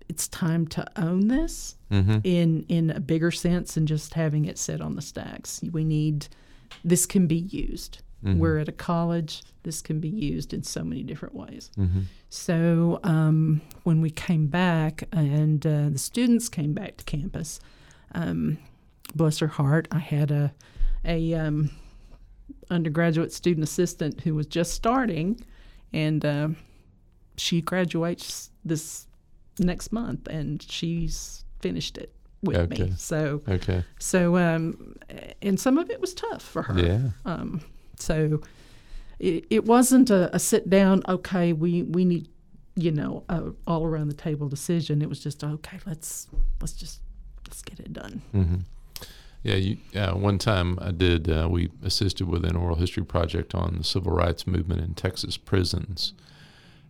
it's 0.09 0.29
time 0.29 0.67
to 0.69 0.87
own 0.97 1.29
this 1.29 1.77
Mm-hmm. 1.91 2.19
in 2.25 2.65
in 2.71 2.91
a 2.91 3.01
bigger 3.01 3.31
sense 3.31 3.75
than 3.75 3.85
just 3.87 4.15
having 4.15 4.47
it 4.47 4.57
sit 4.57 4.81
on 4.81 4.97
the 4.97 5.03
stacks. 5.03 5.61
We 5.73 5.85
need, 5.85 6.27
this 6.83 7.05
can 7.05 7.27
be 7.27 7.37
used. 7.37 8.01
We're 8.25 8.59
at 8.61 8.69
a 8.69 8.73
college. 8.73 9.43
This 9.65 9.83
can 9.83 10.01
be 10.01 10.09
used 10.09 10.55
in 10.55 10.63
so 10.63 10.85
many 10.85 11.03
different 11.03 11.35
ways. 11.35 11.71
So 12.31 12.99
um, 13.05 13.61
when 13.83 14.01
we 14.01 14.11
came 14.11 14.47
back 14.47 15.05
and 15.13 15.67
uh, 15.67 15.89
the 15.91 15.99
students 15.99 16.49
came 16.49 16.73
back 16.73 16.97
to 16.99 17.05
campus, 17.05 17.61
um, 18.15 18.59
bless 19.15 19.39
her 19.41 19.49
heart, 19.49 19.87
I 19.91 19.99
had 19.99 20.31
a 20.31 20.53
a 21.05 21.35
um, 21.35 21.71
undergraduate 22.73 23.33
student 23.33 23.65
assistant 23.65 24.21
who 24.23 24.35
was 24.35 24.47
just 24.47 24.73
starting, 24.73 25.41
and 25.93 26.25
uh, 26.25 26.49
she 27.37 27.61
graduates 27.61 28.51
this 28.65 29.07
next 29.59 29.93
month, 29.93 30.27
and 30.29 30.63
she's 30.63 31.45
finished 31.61 31.99
it 31.99 32.13
with 32.43 32.57
Okay. 32.57 32.85
me. 32.85 32.93
So 32.97 33.43
Okay. 33.49 33.85
so 33.99 34.37
um, 34.37 34.97
and 35.43 35.59
some 35.61 35.79
of 35.79 35.91
it 35.91 36.01
was 36.01 36.15
tough 36.15 36.43
for 36.43 36.63
her. 36.63 36.79
Yeah. 36.79 37.11
Um, 37.25 37.61
so 37.99 38.41
it, 39.19 39.45
it 39.51 39.65
wasn't 39.65 40.11
a, 40.11 40.35
a 40.35 40.39
sit 40.39 40.69
down. 40.69 41.03
Okay, 41.09 41.53
we 41.53 41.83
we 41.85 42.05
need 42.05 42.29
you 42.75 42.91
know 42.91 43.23
a 43.29 43.53
all 43.67 43.85
around 43.85 44.09
the 44.09 44.15
table 44.15 44.49
decision. 44.49 45.03
It 45.03 45.09
was 45.09 45.21
just 45.21 45.45
okay. 45.45 45.79
Let's 45.87 46.29
let's 46.61 46.73
just 46.73 47.01
let's 47.47 47.63
get 47.63 47.79
it 47.81 47.93
done. 47.93 48.23
Mm-hmm. 48.35 48.57
Yeah, 49.43 49.57
you, 49.57 49.79
uh, 49.97 50.13
one 50.13 50.39
time 50.39 50.79
I 50.81 50.93
did. 50.93 51.29
Uh, 51.29 51.49
we 51.51 51.71
assisted 51.83 52.29
with 52.29 52.45
an 52.45 52.57
oral 52.57 52.77
history 52.77 53.05
project 53.05 53.55
on 53.55 53.77
the 53.79 53.85
civil 53.85 54.13
rights 54.13 54.47
movement 54.47 54.81
in 54.81 54.95
Texas 54.95 55.37
prisons, 55.37 56.15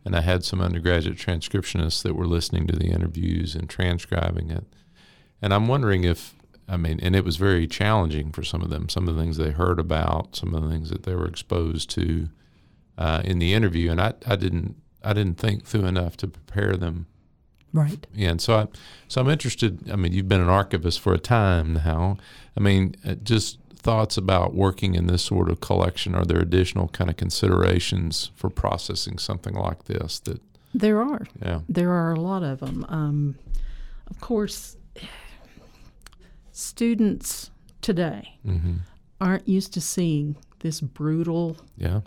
and 0.05 0.15
I 0.15 0.21
had 0.21 0.45
some 0.45 0.61
undergraduate 0.61 1.17
transcriptionists 1.17 2.03
that 2.03 2.15
were 2.15 2.27
listening 2.27 2.67
to 2.67 2.77
the 2.77 2.89
interviews 2.91 3.55
and 3.55 3.71
transcribing 3.71 4.51
it. 4.51 4.67
And 5.41 5.55
I'm 5.55 5.67
wondering 5.67 6.05
if, 6.05 6.35
I 6.69 6.77
mean, 6.77 7.01
and 7.01 7.17
it 7.17 7.25
was 7.25 7.37
very 7.37 7.67
challenging 7.67 8.33
for 8.33 8.43
some 8.43 8.61
of 8.61 8.69
them. 8.69 8.89
Some 8.89 9.09
of 9.09 9.17
the 9.17 9.23
things 9.23 9.39
they 9.39 9.51
heard 9.51 9.81
about, 9.81 10.37
some 10.37 10.55
of 10.55 10.63
the 10.63 10.69
things 10.69 10.91
that 10.91 11.05
they 11.05 11.15
were 11.15 11.27
exposed 11.27 11.89
to 11.91 12.29
uh, 12.99 13.23
in 13.25 13.39
the 13.39 13.55
interview, 13.55 13.91
and 13.91 14.01
I, 14.01 14.13
I 14.27 14.37
didn't, 14.37 14.77
I 15.03 15.15
didn't 15.15 15.39
think 15.39 15.65
through 15.65 15.87
enough 15.87 16.19
to 16.19 16.29
prepare 16.29 16.77
them 16.77 17.07
Right. 17.73 18.07
yeah, 18.15 18.31
and 18.31 18.41
so 18.41 18.55
I, 18.55 18.67
so 19.09 19.21
I'm 19.21 19.31
interested. 19.31 19.91
I 19.91 19.97
mean, 19.97 20.13
you've 20.13 20.29
been 20.29 20.43
an 20.43 20.49
archivist 20.49 21.01
for 21.01 21.15
a 21.15 21.19
time 21.19 21.75
now. 21.75 22.19
I 22.57 22.61
mean, 22.61 22.97
uh, 23.07 23.15
just 23.15 23.59
thoughts 23.75 24.17
about 24.17 24.55
working 24.55 24.95
in 24.95 25.07
this 25.07 25.23
sort 25.23 25.51
of 25.51 25.61
collection. 25.61 26.15
Are 26.15 26.25
there 26.25 26.39
additional 26.39 26.89
kind 26.89 27.11
of 27.11 27.17
considerations 27.17 28.31
for 28.37 28.51
processing 28.51 29.19
something 29.19 29.55
like 29.55 29.85
this? 29.85 30.21
That 30.21 30.41
There 30.75 31.01
are 31.03 31.27
yeah, 31.45 31.61
there 31.69 31.91
are 31.91 32.13
a 32.13 32.21
lot 32.21 32.43
of 32.43 32.61
them. 32.61 32.85
Um, 32.89 33.39
of 34.09 34.21
course, 34.21 34.77
students 36.53 37.51
today 37.81 38.39
mm-hmm. 38.47 38.77
aren't 39.21 39.49
used 39.49 39.73
to 39.75 39.81
seeing 39.81 40.37
this 40.61 40.81
brutal 40.81 41.57
yeah, 41.77 42.01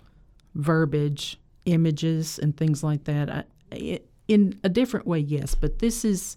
verbiage, 0.54 1.38
images, 1.66 2.38
and 2.38 2.56
things 2.56 2.82
like 2.82 3.04
that. 3.04 3.30
I, 3.30 3.44
it, 3.72 4.08
in 4.28 4.58
a 4.64 4.68
different 4.68 5.06
way, 5.06 5.18
yes, 5.20 5.54
but 5.54 5.78
this 5.78 6.04
is 6.04 6.36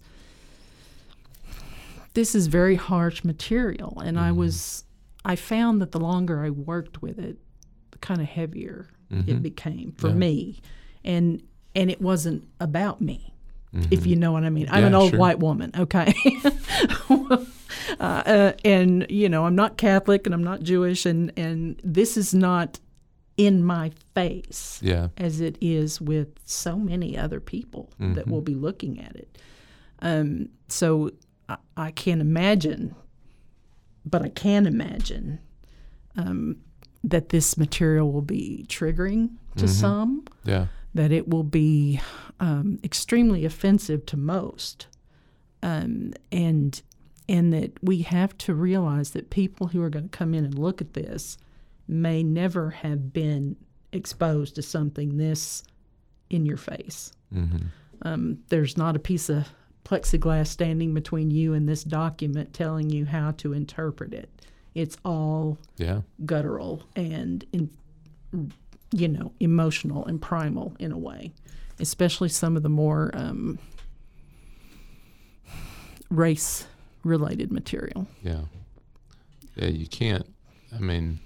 this 2.14 2.34
is 2.34 2.46
very 2.48 2.74
harsh 2.74 3.22
material, 3.24 4.00
and 4.04 4.18
I 4.18 4.32
was 4.32 4.84
I 5.24 5.36
found 5.36 5.80
that 5.82 5.92
the 5.92 6.00
longer 6.00 6.44
I 6.44 6.50
worked 6.50 7.02
with 7.02 7.18
it, 7.18 7.36
the 7.92 7.98
kind 7.98 8.20
of 8.20 8.26
heavier 8.26 8.88
it 9.26 9.42
became 9.42 9.92
for 9.98 10.08
Yeah. 10.08 10.14
me, 10.14 10.60
and 11.04 11.42
and 11.74 11.90
it 11.90 12.00
wasn't 12.00 12.46
about 12.60 13.00
me, 13.00 13.32
if 13.90 14.06
you 14.06 14.16
know 14.16 14.32
what 14.32 14.44
I 14.44 14.50
mean. 14.50 14.68
I'm 14.70 14.82
Yeah, 14.82 14.86
an 14.88 14.94
old 14.94 15.10
sure. 15.10 15.18
white 15.18 15.38
woman, 15.40 15.70
okay. 15.76 16.14
uh, 17.10 17.44
uh, 18.00 18.52
and 18.64 19.06
you 19.08 19.28
know 19.28 19.46
I'm 19.46 19.54
not 19.56 19.76
Catholic 19.76 20.26
and 20.26 20.34
I'm 20.34 20.44
not 20.44 20.62
Jewish 20.62 21.06
and 21.06 21.32
and 21.36 21.80
this 21.84 22.16
is 22.16 22.32
not 22.34 22.78
in 23.40 23.64
my 23.64 23.90
face 24.14 24.78
yeah, 24.82 25.08
as 25.16 25.40
it 25.40 25.56
is 25.62 25.98
with 25.98 26.28
so 26.44 26.76
many 26.76 27.16
other 27.16 27.40
people 27.40 27.88
that 27.98 28.28
will 28.28 28.42
be 28.42 28.54
looking 28.54 29.00
at 29.00 29.16
it. 29.16 29.38
Um, 30.00 30.50
so 30.68 31.10
I, 31.48 31.56
I 31.74 31.90
can't 31.90 32.20
imagine, 32.20 32.94
but 34.04 34.20
I 34.20 34.28
can 34.28 34.66
imagine 34.66 35.38
um, 36.18 36.56
that 37.02 37.30
this 37.30 37.56
material 37.56 38.12
will 38.12 38.20
be 38.20 38.66
triggering 38.68 39.30
to 39.56 39.66
some, 39.66 40.26
yeah, 40.44 40.66
that 40.92 41.10
it 41.10 41.26
will 41.26 41.44
be 41.44 41.98
um, 42.40 42.78
extremely 42.84 43.46
offensive 43.46 44.04
to 44.04 44.18
most, 44.18 44.86
um, 45.62 46.12
and 46.30 46.82
and 47.26 47.54
that 47.54 47.72
we 47.82 48.02
have 48.02 48.36
to 48.36 48.52
realize 48.52 49.12
that 49.12 49.30
people 49.30 49.68
who 49.68 49.82
are 49.82 49.88
going 49.88 50.10
to 50.10 50.18
come 50.18 50.34
in 50.34 50.44
and 50.44 50.58
look 50.58 50.82
at 50.82 50.92
this 50.92 51.38
may 51.90 52.22
never 52.22 52.70
have 52.70 53.12
been 53.12 53.56
exposed 53.92 54.54
to 54.54 54.62
something 54.62 55.16
this 55.16 55.62
in 56.28 56.46
your 56.46 56.56
face. 56.56 57.12
mm-hmm. 57.34 57.66
Um, 58.02 58.38
there's 58.48 58.78
not 58.78 58.96
a 58.96 58.98
piece 58.98 59.28
of 59.28 59.46
plexiglass 59.84 60.46
standing 60.46 60.94
between 60.94 61.30
you 61.30 61.52
and 61.52 61.68
this 61.68 61.84
document 61.84 62.54
telling 62.54 62.88
you 62.88 63.04
how 63.04 63.32
to 63.32 63.52
interpret 63.52 64.14
it. 64.14 64.30
It's 64.74 64.96
all 65.04 65.58
yeah, 65.76 66.00
guttural 66.24 66.82
and 66.96 67.44
in, 67.52 67.70
you 68.92 69.08
know 69.08 69.32
emotional 69.40 70.04
and 70.06 70.20
primal 70.20 70.74
in 70.78 70.92
a 70.92 70.98
way 70.98 71.32
especially 71.78 72.28
some 72.28 72.56
of 72.56 72.62
the 72.62 72.68
more 72.68 73.10
um, 73.14 73.58
race 76.10 76.66
related 77.04 77.52
material 77.52 78.06
yeah, 78.22 78.42
yeah. 79.56 79.68
You 79.68 79.86
can't. 79.86 80.26
I 80.74 80.78
mean, 80.78 81.18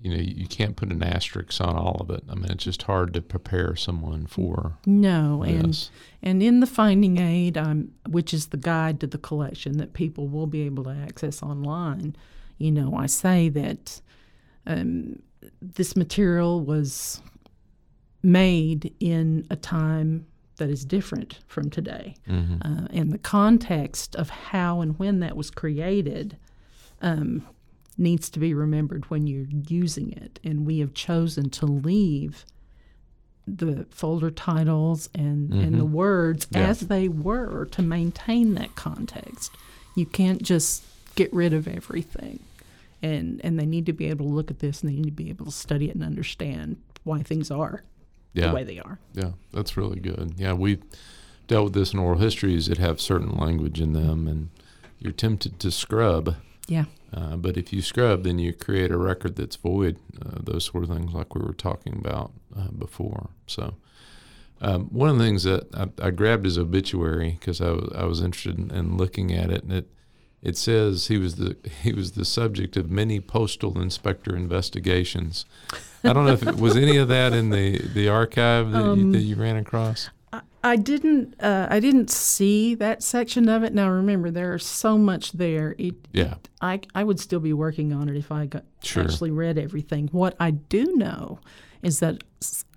you 0.00 0.10
know, 0.10 0.22
you 0.22 0.46
can't 0.46 0.76
put 0.76 0.90
an 0.90 1.02
asterisk 1.02 1.60
on 1.60 1.76
all 1.76 1.98
of 2.00 2.10
it. 2.10 2.24
I 2.28 2.34
mean, 2.34 2.50
it's 2.50 2.64
just 2.64 2.82
hard 2.82 3.12
to 3.14 3.20
prepare 3.20 3.76
someone 3.76 4.26
for 4.26 4.78
no 4.86 5.42
and 5.42 5.90
and 6.22 6.42
in 6.42 6.60
the 6.60 6.66
finding 6.66 7.18
aid 7.18 7.58
um, 7.58 7.92
which 8.08 8.32
is 8.32 8.48
the 8.48 8.56
guide 8.56 9.00
to 9.00 9.06
the 9.06 9.18
collection 9.18 9.78
that 9.78 9.92
people 9.92 10.28
will 10.28 10.46
be 10.46 10.62
able 10.62 10.84
to 10.84 10.90
access 10.90 11.42
online 11.42 12.16
you 12.58 12.70
know 12.70 12.94
i 12.96 13.06
say 13.06 13.48
that 13.48 14.00
um, 14.66 15.20
this 15.60 15.96
material 15.96 16.60
was 16.60 17.22
made 18.22 18.94
in 19.00 19.46
a 19.50 19.56
time 19.56 20.26
that 20.56 20.70
is 20.70 20.84
different 20.84 21.38
from 21.48 21.70
today. 21.70 22.14
Mm-hmm. 22.28 22.56
Uh, 22.62 22.86
and 22.90 23.12
the 23.12 23.18
context 23.18 24.14
of 24.14 24.30
how 24.30 24.80
and 24.80 24.98
when 24.98 25.20
that 25.20 25.36
was 25.36 25.50
created 25.50 26.36
um, 27.00 27.46
needs 28.00 28.30
to 28.30 28.40
be 28.40 28.54
remembered 28.54 29.04
when 29.10 29.26
you're 29.26 29.46
using 29.68 30.12
it. 30.12 30.40
And 30.42 30.66
we 30.66 30.78
have 30.80 30.94
chosen 30.94 31.50
to 31.50 31.66
leave 31.66 32.44
the 33.46 33.86
folder 33.90 34.30
titles 34.30 35.08
and, 35.14 35.52
and 35.52 35.74
the 35.74 35.84
mm-hmm. 35.84 35.92
words 35.92 36.46
Yeah. 36.50 36.68
as 36.68 36.80
they 36.80 37.08
were 37.08 37.66
to 37.66 37.82
maintain 37.82 38.54
that 38.54 38.74
context. 38.74 39.52
You 39.96 40.06
can't 40.06 40.42
just 40.42 40.84
get 41.14 41.32
rid 41.32 41.52
of 41.52 41.68
everything. 41.68 42.40
And, 43.02 43.40
and 43.42 43.58
they 43.58 43.66
need 43.66 43.86
to 43.86 43.92
be 43.92 44.06
able 44.06 44.26
to 44.26 44.32
look 44.32 44.50
at 44.50 44.58
this 44.60 44.82
and 44.82 44.90
they 44.90 44.96
need 44.96 45.04
to 45.04 45.10
be 45.10 45.30
able 45.30 45.46
to 45.46 45.52
study 45.52 45.88
it 45.88 45.94
and 45.94 46.04
understand 46.04 46.76
why 47.02 47.22
things 47.22 47.50
are 47.50 47.82
Yeah. 48.34 48.48
the 48.48 48.54
way 48.54 48.64
they 48.64 48.78
are. 48.78 48.98
Yeah, 49.14 49.30
that's 49.52 49.76
really 49.76 50.00
good. 50.00 50.34
Yeah, 50.36 50.52
we've 50.52 50.82
dealt 51.48 51.64
with 51.64 51.74
this 51.74 51.92
in 51.92 51.98
oral 51.98 52.18
histories 52.18 52.66
that 52.66 52.78
have 52.78 53.00
certain 53.00 53.36
language 53.36 53.80
in 53.80 53.94
them, 53.94 54.28
and 54.28 54.50
you're 55.00 55.12
tempted 55.12 55.58
to 55.60 55.70
scrub. 55.70 56.36
Yeah. 56.68 56.84
Uh, 57.12 57.36
but 57.36 57.56
if 57.56 57.72
you 57.72 57.82
scrub, 57.82 58.22
then 58.22 58.38
you 58.38 58.52
create 58.52 58.90
a 58.90 58.96
record 58.96 59.36
that's 59.36 59.56
void. 59.56 59.96
Uh, 60.24 60.38
those 60.42 60.64
sort 60.64 60.84
of 60.84 60.90
things, 60.90 61.12
like 61.12 61.34
we 61.34 61.42
were 61.42 61.52
talking 61.52 61.94
about 61.94 62.32
uh, 62.56 62.70
before. 62.70 63.30
So, 63.46 63.74
um, 64.60 64.86
one 64.86 65.10
of 65.10 65.18
the 65.18 65.24
things 65.24 65.42
that 65.44 65.74
I, 65.74 66.06
I 66.06 66.10
grabbed 66.10 66.44
his 66.44 66.58
obituary 66.58 67.36
because 67.38 67.60
I 67.60 68.04
was 68.04 68.20
interested 68.20 68.58
in, 68.58 68.70
in 68.70 68.96
looking 68.96 69.32
at 69.32 69.50
it, 69.50 69.64
and 69.64 69.72
it 69.72 69.88
it 70.42 70.56
says 70.56 71.08
he 71.08 71.18
was 71.18 71.36
the 71.36 71.56
he 71.82 71.92
was 71.92 72.12
the 72.12 72.24
subject 72.24 72.76
of 72.76 72.90
many 72.90 73.20
postal 73.20 73.80
inspector 73.80 74.36
investigations. 74.36 75.46
I 76.04 76.12
don't 76.12 76.24
know 76.24 76.32
if 76.32 76.46
it 76.46 76.56
was 76.56 76.76
any 76.76 76.96
of 76.96 77.08
that 77.08 77.32
in 77.32 77.50
the 77.50 77.78
the 77.78 78.08
archive 78.08 78.72
that, 78.72 78.96
you, 78.96 79.12
that 79.12 79.20
you 79.20 79.36
ran 79.36 79.56
across. 79.56 80.10
I 80.62 80.76
didn't. 80.76 81.40
Uh, 81.40 81.66
I 81.70 81.80
didn't 81.80 82.10
see 82.10 82.74
that 82.76 83.02
section 83.02 83.48
of 83.48 83.62
it. 83.62 83.72
Now 83.72 83.88
remember, 83.90 84.30
there's 84.30 84.66
so 84.66 84.98
much 84.98 85.32
there. 85.32 85.74
It, 85.78 85.94
Yeah. 86.12 86.34
I 86.60 86.80
I 86.94 87.02
would 87.04 87.18
still 87.18 87.40
be 87.40 87.52
working 87.52 87.92
on 87.92 88.08
it 88.08 88.16
if 88.16 88.30
I 88.30 88.46
got 88.46 88.64
Sure. 88.82 89.04
actually 89.04 89.30
read 89.30 89.56
everything. 89.58 90.08
What 90.12 90.36
I 90.38 90.50
do 90.50 90.84
know 90.96 91.38
is 91.82 92.00
that 92.00 92.22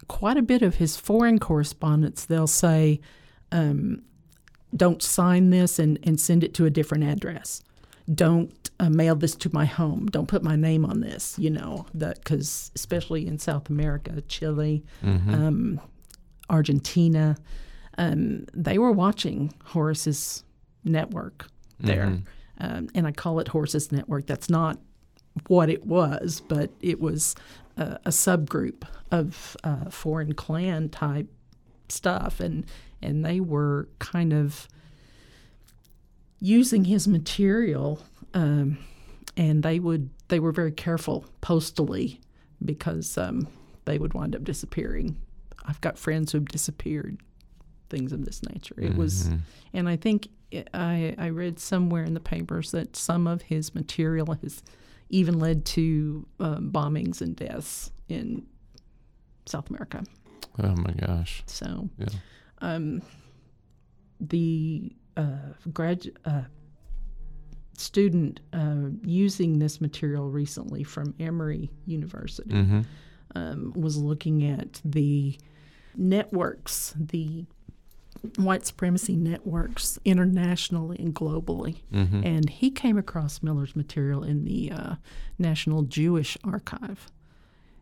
quite 0.07 0.37
a 0.37 0.41
bit 0.41 0.61
of 0.61 0.75
his 0.75 0.95
foreign 0.95 1.39
correspondence, 1.39 2.23
they'll 2.25 2.47
say, 2.47 3.01
um, 3.51 4.01
"Don't 4.73 5.01
sign 5.03 5.49
this 5.49 5.77
and 5.77 5.99
and 6.03 6.17
send 6.19 6.43
it 6.45 6.53
to 6.53 6.65
a 6.65 6.69
different 6.69 7.03
address. 7.03 7.61
Don't 8.13 8.69
uh, 8.79 8.89
mail 8.89 9.15
this 9.15 9.35
to 9.35 9.49
my 9.53 9.65
home. 9.65 10.07
Don't 10.07 10.27
put 10.27 10.41
my 10.41 10.55
name 10.55 10.85
on 10.85 11.01
this." 11.01 11.37
You 11.37 11.49
know 11.49 11.85
that 11.95 12.19
because 12.23 12.71
especially 12.75 13.27
in 13.27 13.39
South 13.39 13.69
America, 13.69 14.21
Chile, 14.29 14.85
um, 15.03 15.81
Argentina, 16.49 17.35
um, 17.97 18.45
they 18.53 18.77
were 18.77 18.91
watching 18.91 19.53
Horace's 19.65 20.43
network 20.83 21.47
there. 21.79 22.05
Um, 22.59 22.87
and 22.93 23.07
I 23.07 23.11
call 23.11 23.39
it 23.39 23.47
Horace's 23.49 23.91
network. 23.91 24.27
That's 24.27 24.49
not 24.49 24.77
what 25.47 25.69
it 25.69 25.85
was, 25.85 26.41
but 26.47 26.69
it 26.81 26.99
was 26.99 27.35
a, 27.77 27.99
a 28.05 28.09
subgroup 28.09 28.83
of 29.11 29.57
uh, 29.63 29.89
foreign 29.89 30.33
Klan 30.33 30.89
type 30.89 31.27
stuff. 31.89 32.39
And, 32.39 32.65
and 33.01 33.25
they 33.25 33.39
were 33.39 33.89
kind 33.99 34.33
of 34.33 34.67
using 36.39 36.85
his 36.85 37.07
material. 37.07 37.99
Um, 38.33 38.77
and 39.35 39.63
they 39.63 39.79
would 39.79 40.09
they 40.27 40.39
were 40.39 40.51
very 40.51 40.71
careful 40.71 41.25
postally 41.41 42.19
because 42.63 43.17
um, 43.17 43.47
they 43.85 43.97
would 43.97 44.13
wind 44.13 44.35
up 44.35 44.43
disappearing. 44.43 45.17
I've 45.65 45.81
got 45.81 45.97
friends 45.97 46.31
who've 46.31 46.47
disappeared, 46.47 47.19
things 47.93 48.11
of 48.11 48.25
this 48.25 48.41
nature. 48.43 48.75
It 48.77 48.95
was, 48.95 49.29
and 49.73 49.87
I 49.87 49.95
think 49.97 50.27
I 50.73 51.15
I 51.17 51.29
read 51.29 51.59
somewhere 51.59 52.03
in 52.03 52.13
the 52.13 52.19
papers 52.35 52.71
that 52.71 52.95
some 52.95 53.27
of 53.33 53.41
his 53.43 53.73
material 53.75 54.27
has 54.41 54.63
even 55.09 55.39
led 55.39 55.63
to 55.77 56.25
um, 56.39 56.71
bombings 56.71 57.21
and 57.21 57.35
deaths 57.35 57.91
in 58.09 58.45
South 59.45 59.69
America. 59.69 60.03
Oh 60.59 60.75
my 60.75 60.93
gosh. 61.05 61.43
So 61.45 61.89
Yeah. 61.97 62.07
um, 62.61 63.01
the 64.19 64.91
uh, 65.17 65.53
grad 65.73 65.99
uh, 66.25 66.43
student 67.77 68.39
uh, 68.53 68.89
using 69.03 69.59
this 69.59 69.81
material 69.81 70.29
recently 70.29 70.83
from 70.83 71.13
Emory 71.19 71.69
University 71.85 72.51
Mm-hmm. 72.51 72.81
um, 73.35 73.73
was 73.75 73.97
looking 73.97 74.45
at 74.45 74.81
the 74.85 75.37
networks, 75.95 76.93
the 76.97 77.45
white 78.37 78.65
supremacy 78.65 79.15
networks 79.15 79.99
internationally 80.05 80.97
and 80.99 81.13
globally. 81.13 81.81
Mm-hmm. 81.93 82.23
And 82.25 82.49
he 82.49 82.71
came 82.71 82.97
across 82.97 83.43
Miller's 83.43 83.75
material 83.75 84.23
in 84.23 84.45
the 84.45 84.71
uh, 84.71 84.95
National 85.37 85.83
Jewish 85.83 86.37
Archive. 86.43 87.11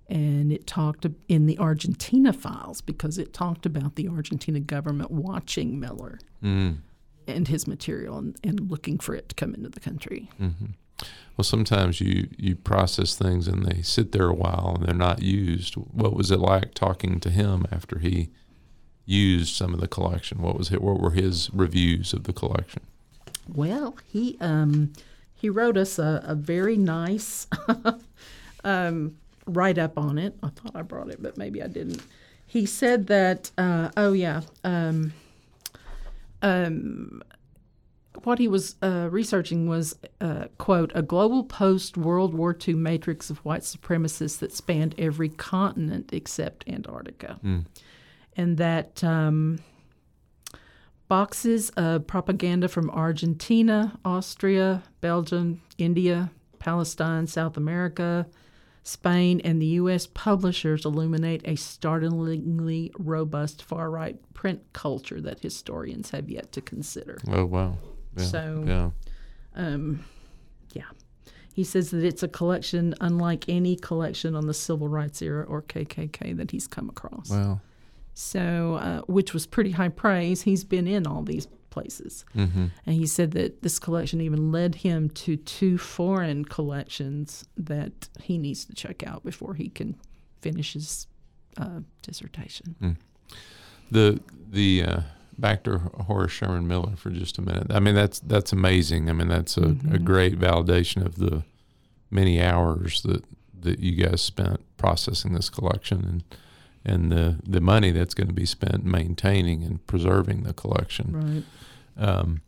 And 0.09 0.51
it 0.51 0.67
talked 0.67 1.05
in 1.29 1.45
the 1.45 1.57
Argentina 1.57 2.33
files 2.33 2.81
because 2.81 3.17
it 3.17 3.33
talked 3.33 3.65
about 3.65 3.95
the 3.95 4.09
Argentina 4.09 4.59
government 4.59 5.11
watching 5.11 5.79
Miller 5.79 6.19
Mm. 6.43 6.77
and 7.27 7.47
his 7.47 7.67
material 7.67 8.17
and, 8.17 8.35
and 8.43 8.69
looking 8.71 8.97
for 8.97 9.13
it 9.13 9.29
to 9.29 9.35
come 9.35 9.53
into 9.53 9.69
the 9.69 9.79
country. 9.79 10.29
Mm-hmm. 10.41 10.65
Well, 11.37 11.43
sometimes 11.43 12.01
you 12.01 12.27
you 12.37 12.55
process 12.55 13.15
things 13.15 13.47
and 13.47 13.65
they 13.65 13.81
sit 13.83 14.11
there 14.11 14.27
a 14.27 14.33
while 14.33 14.73
and 14.75 14.85
they're 14.87 14.95
not 14.95 15.21
used. 15.21 15.75
What 15.75 16.13
was 16.13 16.29
it 16.31 16.39
like 16.39 16.73
talking 16.73 17.19
to 17.21 17.29
him 17.29 17.65
after 17.71 17.99
he 17.99 18.31
used 19.05 19.55
some 19.55 19.73
of 19.73 19.79
the 19.79 19.87
collection? 19.87 20.41
What 20.41 20.57
was 20.57 20.71
it? 20.71 20.81
What 20.81 20.99
were 20.99 21.11
his 21.11 21.49
reviews 21.53 22.13
of 22.13 22.23
the 22.23 22.33
collection? 22.33 22.83
Well, 23.47 23.97
he 24.07 24.37
um, 24.39 24.93
he 25.33 25.49
wrote 25.49 25.77
us 25.77 25.97
a, 25.99 26.21
a 26.25 26.35
very 26.35 26.77
nice 26.77 27.47
um, 28.63 29.17
write 29.45 29.77
up 29.77 29.97
on 29.97 30.17
it. 30.17 30.37
I 30.43 30.49
thought 30.49 30.75
I 30.75 30.81
brought 30.81 31.09
it, 31.09 31.21
but 31.21 31.37
maybe 31.37 31.61
I 31.61 31.67
didn't. 31.67 32.01
He 32.45 32.65
said 32.65 33.07
that, 33.07 33.49
uh, 33.57 33.89
oh 33.95 34.13
yeah, 34.13 34.41
um, 34.63 35.13
um, 36.41 37.23
what 38.23 38.39
he 38.39 38.47
was 38.47 38.75
uh, 38.83 39.07
researching 39.09 39.67
was, 39.67 39.97
uh, 40.19 40.45
quote, 40.57 40.91
a 40.93 41.01
global 41.01 41.43
post 41.43 41.97
World 41.97 42.33
War 42.33 42.55
II 42.67 42.75
matrix 42.75 43.29
of 43.29 43.37
white 43.39 43.61
supremacists 43.61 44.37
that 44.39 44.53
spanned 44.53 44.95
every 44.97 45.29
continent 45.29 46.09
except 46.13 46.67
Antarctica. 46.67 47.39
And 48.37 48.57
that 48.57 49.03
um, 49.03 49.59
boxes 51.07 51.69
of 51.71 52.07
propaganda 52.07 52.67
from 52.67 52.89
Argentina, 52.89 53.97
Austria, 54.05 54.83
Belgium, 55.01 55.61
India, 55.77 56.31
Palestine, 56.59 57.27
South 57.27 57.57
America, 57.57 58.25
Spain, 58.83 59.41
and 59.43 59.61
the 59.61 59.65
U.S. 59.67 60.07
publishers 60.07 60.85
illuminate 60.85 61.41
a 61.45 61.55
startlingly 61.55 62.91
robust 62.97 63.61
far 63.63 63.89
right 63.91 64.17
print 64.33 64.61
culture 64.73 65.21
that 65.21 65.39
historians 65.41 66.11
have 66.11 66.29
yet 66.29 66.51
to 66.53 66.61
consider. 66.61 67.17
Oh 67.27 67.45
wow. 67.45 67.77
Yeah. 68.17 68.23
So- 68.25 68.63
yeah. 68.65 68.89
Um, 69.55 70.05
yeah. 70.73 70.83
He 71.53 71.65
says 71.65 71.91
that 71.91 72.05
it's 72.05 72.23
a 72.23 72.29
collection 72.29 72.95
unlike 73.01 73.49
any 73.49 73.75
collection 73.75 74.35
on 74.35 74.47
the 74.47 74.53
civil 74.53 74.87
rights 74.87 75.21
era 75.21 75.43
or 75.43 75.61
KKK 75.61 76.37
that 76.37 76.51
he's 76.51 76.65
come 76.67 76.89
across. 76.89 77.29
Wow. 77.29 77.59
So, 78.13 78.75
uh, 78.75 79.01
which 79.01 79.33
was 79.33 79.45
pretty 79.47 79.71
high 79.71 79.89
praise. 79.89 80.41
He's 80.43 80.63
been 80.63 80.87
in 80.87 81.07
all 81.07 81.23
these 81.23 81.47
places. 81.69 82.25
Mm-hmm. 82.35 82.65
And 82.85 82.95
he 82.95 83.07
said 83.07 83.31
that 83.31 83.63
this 83.63 83.79
collection 83.79 84.21
even 84.21 84.51
led 84.51 84.75
him 84.75 85.09
to 85.09 85.37
two 85.37 85.77
foreign 85.77 86.45
collections 86.45 87.45
that 87.57 88.09
he 88.21 88.37
needs 88.37 88.65
to 88.65 88.73
check 88.75 89.05
out 89.07 89.23
before 89.23 89.55
he 89.55 89.69
can 89.69 89.95
finish 90.41 90.73
his 90.73 91.07
uh, 91.57 91.79
dissertation. 92.03 92.97
The 93.89 94.21
the 94.49 94.83
uh, 94.83 95.01
back 95.37 95.63
to 95.63 95.79
Horace 95.79 96.31
Sherman 96.31 96.67
Miller 96.67 96.95
for 96.95 97.09
just 97.09 97.37
a 97.37 97.41
minute. 97.41 97.67
I 97.71 97.79
mean 97.79 97.95
that's 97.95 98.19
that's 98.19 98.53
amazing. 98.53 99.09
I 99.09 99.13
mean 99.13 99.27
that's 99.27 99.57
a, 99.57 99.75
a 99.91 99.99
great 99.99 100.39
validation 100.39 101.05
of 101.05 101.15
the 101.15 101.43
many 102.09 102.41
hours 102.41 103.01
that 103.01 103.23
that 103.59 103.79
you 103.79 103.91
guys 104.03 104.21
spent 104.21 104.61
processing 104.77 105.33
this 105.33 105.49
collection 105.49 106.03
and 106.05 106.23
and 106.83 107.11
the 107.11 107.39
the 107.43 107.61
money 107.61 107.91
that's 107.91 108.13
going 108.13 108.27
to 108.27 108.33
be 108.33 108.45
spent 108.45 108.83
maintaining 108.83 109.63
and 109.63 109.85
preserving 109.87 110.43
the 110.43 110.53
collection. 110.53 111.45
Right. 111.97 112.07
Um, 112.09 112.41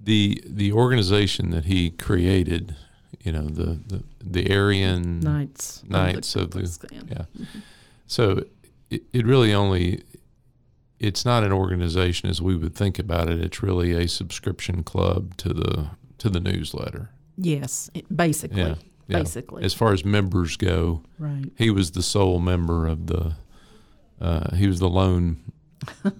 the 0.00 0.42
the 0.46 0.72
organization 0.72 1.50
that 1.50 1.64
he 1.66 1.90
created, 1.90 2.76
you 3.22 3.32
know, 3.32 3.44
the 3.46 3.78
the, 3.86 4.02
the 4.22 4.54
Aryan 4.54 5.20
Knights. 5.20 5.82
of 5.82 5.90
Knights 5.90 6.36
of 6.36 6.50
the- 6.50 6.58
Klux 6.60 6.76
Klan. 6.78 7.08
yeah. 7.10 7.46
So 8.06 8.44
it, 8.90 9.02
it 9.12 9.26
really 9.26 9.54
only 9.54 10.02
it's 11.00 11.24
not 11.24 11.42
an 11.44 11.52
organization 11.52 12.28
as 12.30 12.40
we 12.40 12.56
would 12.56 12.74
think 12.74 12.98
about 12.98 13.28
it. 13.30 13.40
It's 13.40 13.62
really 13.62 13.92
a 13.92 14.08
subscription 14.08 14.82
club 14.82 15.36
to 15.38 15.54
the 15.54 15.90
to 16.18 16.28
the 16.28 16.40
newsletter. 16.40 17.10
Yes, 17.36 17.90
basically. 18.14 18.60
Yeah. 18.62 18.74
Yeah. 19.08 19.18
Basically. 19.18 19.64
As 19.64 19.74
far 19.74 19.92
as 19.92 20.04
members 20.04 20.56
go, 20.56 21.02
right. 21.18 21.44
he 21.56 21.70
was 21.70 21.90
the 21.92 22.02
sole 22.02 22.38
member 22.40 22.86
of 22.86 23.06
the 23.06 23.36
uh, 24.20 24.54
he 24.56 24.66
was 24.66 24.78
the 24.80 24.88
lone 24.88 25.52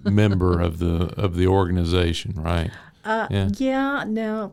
member 0.03 0.59
of 0.59 0.79
the 0.79 1.13
of 1.19 1.35
the 1.35 1.47
organization, 1.47 2.33
right? 2.35 2.71
Uh, 3.03 3.27
Yeah. 3.29 3.49
yeah. 3.57 4.03
Now, 4.07 4.51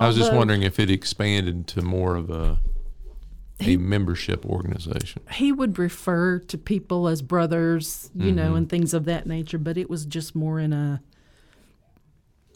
I 0.00 0.06
was 0.06 0.16
just 0.16 0.32
wondering 0.32 0.62
if 0.62 0.78
it 0.78 0.90
expanded 0.90 1.66
to 1.68 1.82
more 1.82 2.14
of 2.16 2.30
a 2.30 2.58
a 3.60 3.64
He- 3.64 3.76
membership 3.76 4.46
organization. 4.46 5.22
he 5.32 5.50
would 5.50 5.80
refer 5.80 6.38
to 6.38 6.56
people 6.56 7.08
as 7.08 7.22
brothers, 7.22 8.08
you 8.14 8.30
know, 8.30 8.52
Mhm. 8.52 8.56
and 8.56 8.68
things 8.68 8.94
of 8.94 9.04
that 9.06 9.26
nature, 9.26 9.58
but 9.58 9.76
it 9.76 9.90
was 9.90 10.06
just 10.06 10.36
more 10.36 10.60
in 10.60 10.72
a, 10.72 11.00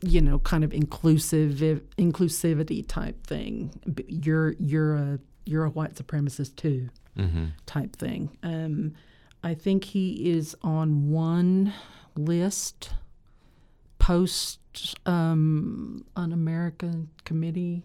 you 0.02 0.20
know, 0.20 0.38
kind 0.40 0.64
of 0.64 0.72
inclusive 0.72 1.80
inclusivity 1.98 2.86
type 2.86 3.26
thing. 3.26 3.70
You're 4.08 4.54
you're 4.58 4.94
a 4.96 5.18
you're 5.44 5.64
a 5.64 5.70
white 5.70 5.94
supremacist 5.94 6.56
too, 6.56 6.88
Mm-hmm. 7.16 7.46
type 7.66 7.94
thing. 7.96 8.36
Um, 8.42 8.94
I 9.44 9.54
think 9.54 9.84
he 9.84 10.30
is 10.30 10.54
on 10.62 11.10
one 11.10 11.72
list 12.16 12.90
post 13.98 14.58
um, 15.06 16.04
an 16.16 16.32
American 16.32 17.08
committee, 17.24 17.84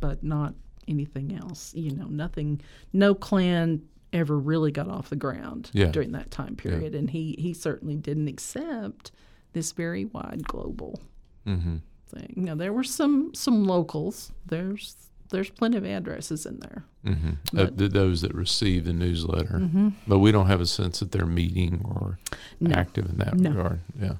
but 0.00 0.22
not 0.22 0.54
anything 0.88 1.34
else. 1.36 1.74
You 1.74 1.92
know, 1.94 2.06
nothing. 2.06 2.60
No 2.92 3.14
Klan 3.14 3.82
ever 4.12 4.38
really 4.38 4.70
got 4.70 4.88
off 4.88 5.08
the 5.08 5.16
ground 5.16 5.70
Yeah. 5.72 5.86
during 5.86 6.12
that 6.12 6.30
time 6.30 6.54
period, 6.56 6.94
and 6.94 7.08
he 7.10 7.34
he 7.38 7.54
certainly 7.54 7.96
didn't 7.96 8.28
accept 8.28 9.10
this 9.52 9.72
very 9.72 10.04
wide 10.06 10.44
global 10.46 11.00
Mm-hmm. 11.46 11.76
thing. 12.06 12.32
Now 12.36 12.54
there 12.54 12.72
were 12.72 12.84
some 12.84 13.34
some 13.34 13.64
locals. 13.66 14.30
There's 14.46 14.96
there's 15.30 15.50
plenty 15.50 15.78
of 15.78 15.84
addresses 15.84 16.44
in 16.46 16.60
there. 16.60 16.84
Mm-hmm. 17.06 17.30
But- 17.52 17.78
th- 17.78 17.90
those 17.90 18.20
that 18.22 18.34
receive 18.34 18.84
the 18.84 18.92
newsletter, 18.92 19.58
Mm-hmm. 19.58 19.88
but 20.06 20.18
we 20.20 20.30
don't 20.30 20.46
have 20.46 20.60
a 20.60 20.66
sense 20.66 21.00
that 21.00 21.10
they're 21.10 21.26
meeting 21.26 21.82
or 21.84 22.18
No. 22.60 22.74
active 22.76 23.06
in 23.10 23.16
that 23.18 23.34
No. 23.36 23.50
regard. 23.50 23.80
Yeah. 24.00 24.14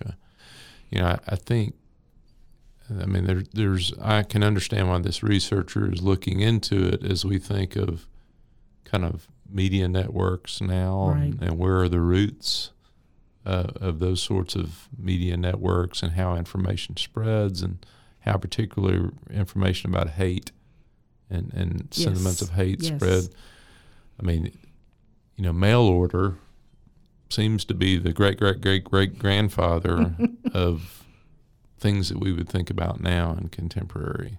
Okay. 0.00 0.14
You 0.90 1.00
know, 1.00 1.06
I, 1.06 1.18
I 1.28 1.36
think. 1.36 1.74
I 2.88 3.04
mean, 3.06 3.24
there, 3.26 3.42
there's. 3.52 3.92
I 4.00 4.22
can 4.22 4.42
understand 4.44 4.88
why 4.88 4.98
this 4.98 5.22
researcher 5.22 5.92
is 5.92 6.02
looking 6.02 6.40
into 6.40 6.86
it 6.86 7.04
as 7.04 7.24
we 7.24 7.38
think 7.38 7.76
of 7.76 8.06
kind 8.84 9.04
of 9.04 9.26
media 9.48 9.88
networks 9.88 10.60
now, 10.60 11.10
and, 11.10 11.42
and 11.42 11.58
where 11.58 11.78
are 11.80 11.88
the 11.88 12.00
roots 12.00 12.70
uh, 13.46 13.68
of 13.80 13.98
those 14.00 14.22
sorts 14.22 14.54
of 14.56 14.88
media 14.98 15.36
networks, 15.36 16.02
and 16.02 16.12
how 16.12 16.34
information 16.36 16.96
spreads, 16.96 17.62
and 17.62 17.84
how 18.20 18.36
particular 18.36 19.12
information 19.30 19.88
about 19.94 20.10
hate 20.10 20.50
and 21.30 21.52
and 21.54 21.88
sentiments 21.92 22.42
of 22.42 22.50
hate 22.50 22.82
Yes. 22.82 22.94
spread. 22.96 23.28
I 24.20 24.24
mean, 24.24 24.52
you 25.36 25.44
know, 25.44 25.52
mail 25.52 25.82
order 25.82 26.36
seems 27.30 27.64
to 27.66 27.74
be 27.74 27.96
the 27.98 28.12
great 28.12 28.38
great 28.38 28.60
great 28.60 28.84
great 28.84 29.18
grandfather 29.18 30.16
of 30.52 31.04
things 31.78 32.08
that 32.08 32.18
we 32.18 32.32
would 32.32 32.48
think 32.48 32.70
about 32.70 33.00
now 33.00 33.32
in 33.38 33.48
contemporary 33.48 34.38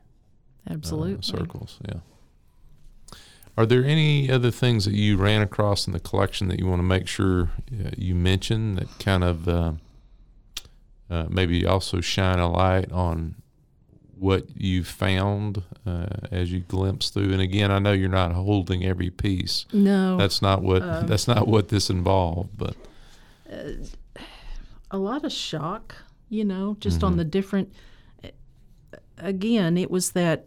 uh, 1.17 1.21
circles. 1.21 1.79
Yeah. 1.87 1.99
Are 3.57 3.65
there 3.65 3.83
any 3.83 4.29
other 4.29 4.51
things 4.51 4.85
that 4.85 4.93
you 4.93 5.17
ran 5.17 5.41
across 5.41 5.87
in 5.87 5.93
the 5.93 5.99
collection 5.99 6.47
that 6.49 6.59
you 6.59 6.67
want 6.67 6.79
to 6.79 6.83
make 6.83 7.07
sure 7.07 7.49
uh, 7.73 7.89
you 7.97 8.13
mention 8.13 8.75
that 8.75 8.87
kind 8.99 9.23
of 9.23 9.47
uh, 9.47 9.71
uh, 11.09 11.25
maybe 11.29 11.65
also 11.65 11.99
shine 11.99 12.37
a 12.37 12.49
light 12.51 12.91
on 12.91 13.35
what 14.19 14.45
you 14.55 14.83
found 14.83 15.63
uh, 15.87 16.05
as 16.31 16.51
you 16.51 16.59
glimpse 16.59 17.09
through? 17.09 17.31
And 17.31 17.41
again, 17.41 17.71
I 17.71 17.79
know 17.79 17.93
you're 17.93 18.09
not 18.09 18.31
holding 18.33 18.85
every 18.85 19.09
piece. 19.09 19.65
No, 19.73 20.17
That's 20.17 20.41
not 20.41 20.61
what 20.61 20.83
Um, 20.83 21.07
that's 21.11 21.27
not 21.27 21.47
what 21.47 21.69
this 21.69 21.89
involved. 21.89 22.49
But 22.57 22.75
a 24.91 24.97
lot 24.97 25.23
of 25.23 25.31
shock, 25.31 25.95
you 26.29 26.45
know, 26.45 26.77
just 26.79 27.03
on 27.03 27.13
Mhm. 27.13 27.17
the 27.17 27.25
different. 27.25 27.73
Again, 29.19 29.77
it 29.77 29.89
was 29.89 30.11
that 30.11 30.45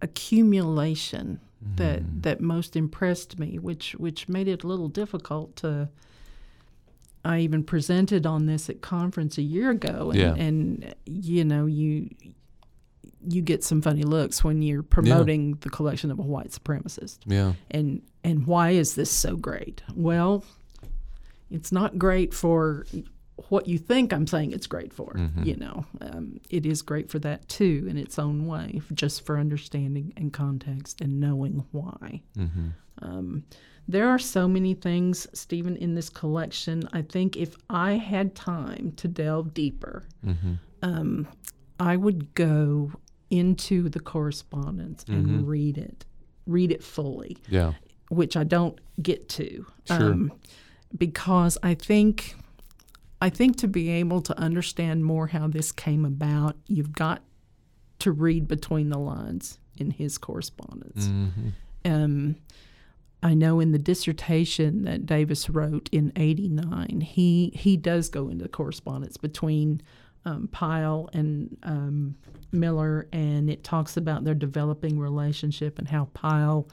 accumulation 0.00 1.40
that 1.76 2.02
Mhm. 2.02 2.22
that 2.22 2.40
most 2.40 2.76
impressed 2.76 3.38
me, 3.38 3.58
which 3.58 3.92
which 3.96 4.28
made 4.28 4.48
it 4.48 4.62
a 4.64 4.66
little 4.66 4.88
difficult 4.88 5.56
to. 5.56 5.88
I 7.24 7.40
even 7.40 7.64
presented 7.64 8.26
on 8.26 8.46
this 8.46 8.70
at 8.70 8.80
conference 8.80 9.36
a 9.38 9.42
year 9.42 9.70
ago, 9.70 10.10
and, 10.12 10.18
Yeah. 10.18 10.34
and 10.34 10.94
you 11.06 11.44
know 11.44 11.66
you 11.66 12.10
you 13.28 13.42
get 13.42 13.64
some 13.64 13.82
funny 13.82 14.04
looks 14.04 14.44
when 14.44 14.62
you're 14.62 14.82
promoting 14.84 15.54
the 15.60 15.68
collection 15.68 16.10
of 16.12 16.18
a 16.20 16.22
white 16.22 16.50
supremacist 16.50 17.18
yeah, 17.26 17.54
and 17.70 18.00
and 18.22 18.46
why 18.46 18.70
is 18.70 18.94
this 18.94 19.10
so 19.10 19.36
great? 19.36 19.82
Well, 19.94 20.44
it's 21.50 21.72
not 21.72 21.98
great 21.98 22.32
for 22.32 22.86
what 23.48 23.68
you 23.68 23.78
think 23.78 24.12
I'm 24.12 24.26
saying 24.26 24.52
it's 24.52 24.66
great 24.66 24.92
for. 24.92 25.12
Mhm. 25.14 25.46
You 25.46 25.56
know, 25.56 25.86
um, 26.00 26.40
it 26.50 26.66
is 26.66 26.82
great 26.82 27.08
for 27.10 27.18
that 27.20 27.48
too 27.48 27.86
in 27.88 27.96
its 27.96 28.18
own 28.18 28.46
way, 28.46 28.82
just 28.92 29.24
for 29.24 29.38
understanding 29.38 30.12
and 30.16 30.32
context 30.32 31.00
and 31.00 31.20
knowing 31.20 31.64
why. 31.72 32.22
hmm 32.36 32.68
Um, 33.00 33.44
there 33.86 34.08
are 34.08 34.18
so 34.18 34.48
many 34.48 34.74
things, 34.74 35.28
Stephen, 35.32 35.76
in 35.76 35.94
this 35.94 36.10
collection. 36.10 36.88
I 36.92 37.02
think 37.02 37.36
if 37.36 37.56
I 37.70 37.92
had 37.92 38.34
time 38.34 38.92
to 38.96 39.06
delve 39.08 39.54
deeper, 39.54 40.02
hmm 40.24 40.54
um, 40.82 41.26
I 41.80 41.96
would 41.96 42.34
go 42.34 42.92
into 43.30 43.88
the 43.88 44.00
correspondence 44.00 45.04
and 45.08 45.26
Mhm. 45.26 45.46
read 45.46 45.78
it, 45.78 46.04
read 46.46 46.70
it 46.72 46.82
fully 46.82 47.36
yeah, 47.48 47.74
which 48.10 48.36
I 48.36 48.42
don't 48.44 48.80
get 49.00 49.28
to, 49.30 49.66
Sure. 49.86 50.28
because 50.96 51.58
I 51.62 51.74
think 51.74 52.34
I 53.20 53.30
think 53.30 53.56
to 53.56 53.68
be 53.68 53.90
able 53.90 54.20
to 54.22 54.38
understand 54.38 55.04
more 55.04 55.28
how 55.28 55.48
this 55.48 55.72
came 55.72 56.04
about, 56.04 56.56
you've 56.66 56.92
got 56.92 57.22
to 58.00 58.12
read 58.12 58.46
between 58.46 58.90
the 58.90 58.98
lines 58.98 59.58
in 59.76 59.90
his 59.90 60.18
correspondence. 60.18 61.06
hmm 61.06 61.48
Um, 61.84 62.36
I 63.22 63.34
know 63.34 63.58
in 63.58 63.72
the 63.72 63.78
dissertation 63.78 64.82
that 64.82 65.04
Davis 65.06 65.50
wrote 65.50 65.88
in 65.90 66.12
'89, 66.14 67.00
he 67.00 67.50
he 67.54 67.76
does 67.76 68.08
go 68.08 68.28
into 68.28 68.44
the 68.44 68.48
correspondence 68.48 69.16
between 69.16 69.82
um, 70.24 70.48
Pyle 70.48 71.08
and 71.12 71.56
um, 71.64 72.14
Miller, 72.52 73.08
and 73.12 73.50
it 73.50 73.64
talks 73.64 73.96
about 73.96 74.24
their 74.24 74.34
developing 74.34 74.98
relationship 74.98 75.78
and 75.78 75.88
how 75.88 76.04
Pyle 76.14 76.68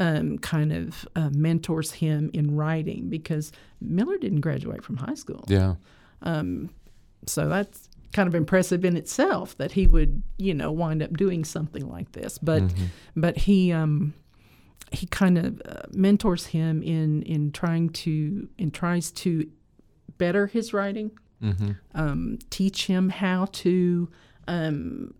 um, 0.00 0.38
kind 0.38 0.72
of 0.72 1.08
uh, 1.16 1.30
mentors 1.32 1.92
him 1.92 2.30
in 2.32 2.54
writing 2.56 3.08
because 3.08 3.50
Miller 3.80 4.16
didn't 4.18 4.40
graduate 4.40 4.84
from 4.84 4.96
high 4.98 5.14
school. 5.14 5.44
yeah, 5.48 5.74
So 7.26 7.48
that's 7.48 7.88
kind 8.12 8.26
of 8.26 8.34
impressive 8.34 8.84
in 8.84 8.96
itself 8.96 9.56
that 9.58 9.72
he 9.72 9.86
would, 9.86 10.22
you 10.38 10.54
know, 10.54 10.72
wind 10.72 11.02
up 11.02 11.14
doing 11.16 11.44
something 11.44 11.86
like 11.88 12.12
this. 12.12 12.38
But 12.38 12.62
Mhm. 12.62 12.86
but 13.16 13.36
he 13.38 13.72
um 13.72 14.14
he 14.92 15.06
kind 15.06 15.36
of 15.36 15.60
uh, 15.66 15.82
mentors 15.92 16.46
him 16.46 16.82
in 16.82 17.22
in 17.22 17.52
trying 17.52 17.90
to 17.90 18.48
and 18.58 18.72
tries 18.72 19.10
to 19.12 19.46
better 20.16 20.46
his 20.46 20.72
writing, 20.72 21.10
hmm 21.40 21.72
um, 21.94 22.38
teach 22.50 22.86
him 22.86 23.10
how 23.10 23.46
to. 23.52 24.08
Um, 24.46 25.12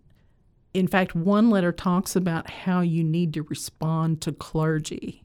in 0.73 0.87
fact, 0.87 1.15
one 1.15 1.49
letter 1.49 1.71
talks 1.71 2.15
about 2.15 2.49
how 2.49 2.81
you 2.81 3.03
need 3.03 3.33
to 3.33 3.43
respond 3.43 4.21
to 4.21 4.31
clergy 4.31 5.23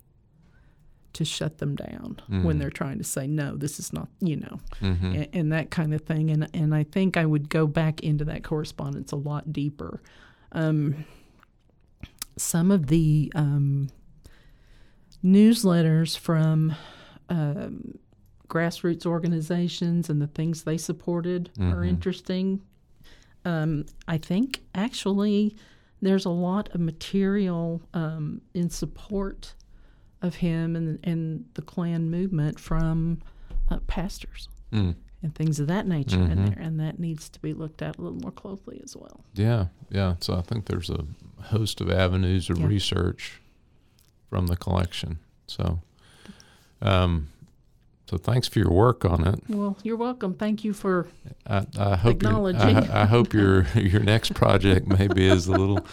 to 1.12 1.24
shut 1.24 1.58
them 1.58 1.76
down 1.76 2.20
when 2.28 2.56
Mm. 2.56 2.58
they're 2.58 2.70
trying 2.70 2.98
to 2.98 3.04
say 3.04 3.26
no, 3.28 3.54
this 3.56 3.78
is 3.78 3.92
not, 3.92 4.08
you 4.20 4.36
know, 4.36 4.58
hmm 4.80 4.94
and, 5.14 5.28
and 5.32 5.52
that 5.52 5.70
kind 5.70 5.94
of 5.94 6.00
thing. 6.02 6.30
And 6.30 6.48
and 6.54 6.74
I 6.74 6.82
think 6.84 7.16
I 7.16 7.24
would 7.24 7.48
go 7.48 7.66
back 7.68 8.02
into 8.02 8.24
that 8.24 8.42
correspondence 8.42 9.12
a 9.12 9.16
lot 9.16 9.52
deeper. 9.52 10.02
Um, 10.52 11.04
some 12.36 12.70
of 12.72 12.86
the 12.88 13.30
um, 13.36 13.90
newsletters 15.24 16.18
from 16.18 16.74
um, 17.28 17.98
grassroots 18.48 19.06
organizations 19.06 20.10
and 20.10 20.20
the 20.20 20.26
things 20.26 20.62
they 20.64 20.76
supported 20.76 21.50
are 21.58 21.82
Mhm. 21.82 21.88
interesting. 21.88 22.60
Um, 23.44 23.86
I 24.08 24.18
think 24.18 24.62
actually 24.74 25.56
there's 26.00 26.24
a 26.24 26.30
lot 26.30 26.68
of 26.74 26.80
material 26.80 27.82
um, 27.94 28.40
in 28.54 28.70
support 28.70 29.54
of 30.22 30.36
him 30.36 30.76
and 30.76 30.98
and 31.04 31.44
the 31.54 31.62
Klan 31.62 32.10
movement 32.10 32.58
from 32.58 33.20
uh, 33.70 33.78
pastors 33.86 34.48
Mm. 34.72 34.94
and 35.22 35.34
things 35.34 35.60
of 35.60 35.66
that 35.68 35.86
nature 35.86 36.20
in 36.20 36.38
Mhm. 36.38 36.46
there, 36.54 36.58
and 36.64 36.80
that 36.80 36.98
needs 36.98 37.28
to 37.30 37.40
be 37.40 37.52
looked 37.54 37.80
at 37.82 37.96
a 37.98 38.02
little 38.02 38.18
more 38.18 38.32
closely 38.32 38.80
as 38.82 38.96
well. 38.96 39.24
Yeah, 39.34 39.66
yeah. 39.90 40.16
So 40.20 40.34
I 40.36 40.40
think 40.42 40.66
there's 40.66 40.90
a 40.90 41.04
host 41.44 41.80
of 41.80 41.90
avenues 41.90 42.50
of 42.50 42.58
Yeah. 42.58 42.66
research 42.66 43.40
from 44.30 44.46
the 44.48 44.56
collection. 44.56 45.18
So, 45.46 45.80
um, 46.82 47.28
so 48.06 48.18
thanks 48.18 48.48
for 48.48 48.58
your 48.58 48.70
work 48.70 49.04
on 49.04 49.26
it. 49.26 49.40
Well, 49.48 49.76
you're 49.82 49.96
welcome. 49.96 50.34
Thank 50.34 50.64
you 50.64 50.72
for 50.72 51.08
I, 51.46 51.66
I 51.78 51.96
hope 51.96 52.16
Acknowledging. 52.16 52.76
I, 52.76 53.02
I 53.02 53.04
hope 53.06 53.32
your 53.32 53.62
your 53.74 54.02
next 54.02 54.34
project 54.34 54.86
maybe 54.86 55.26
is 55.26 55.46
a 55.46 55.52
little. 55.52 55.86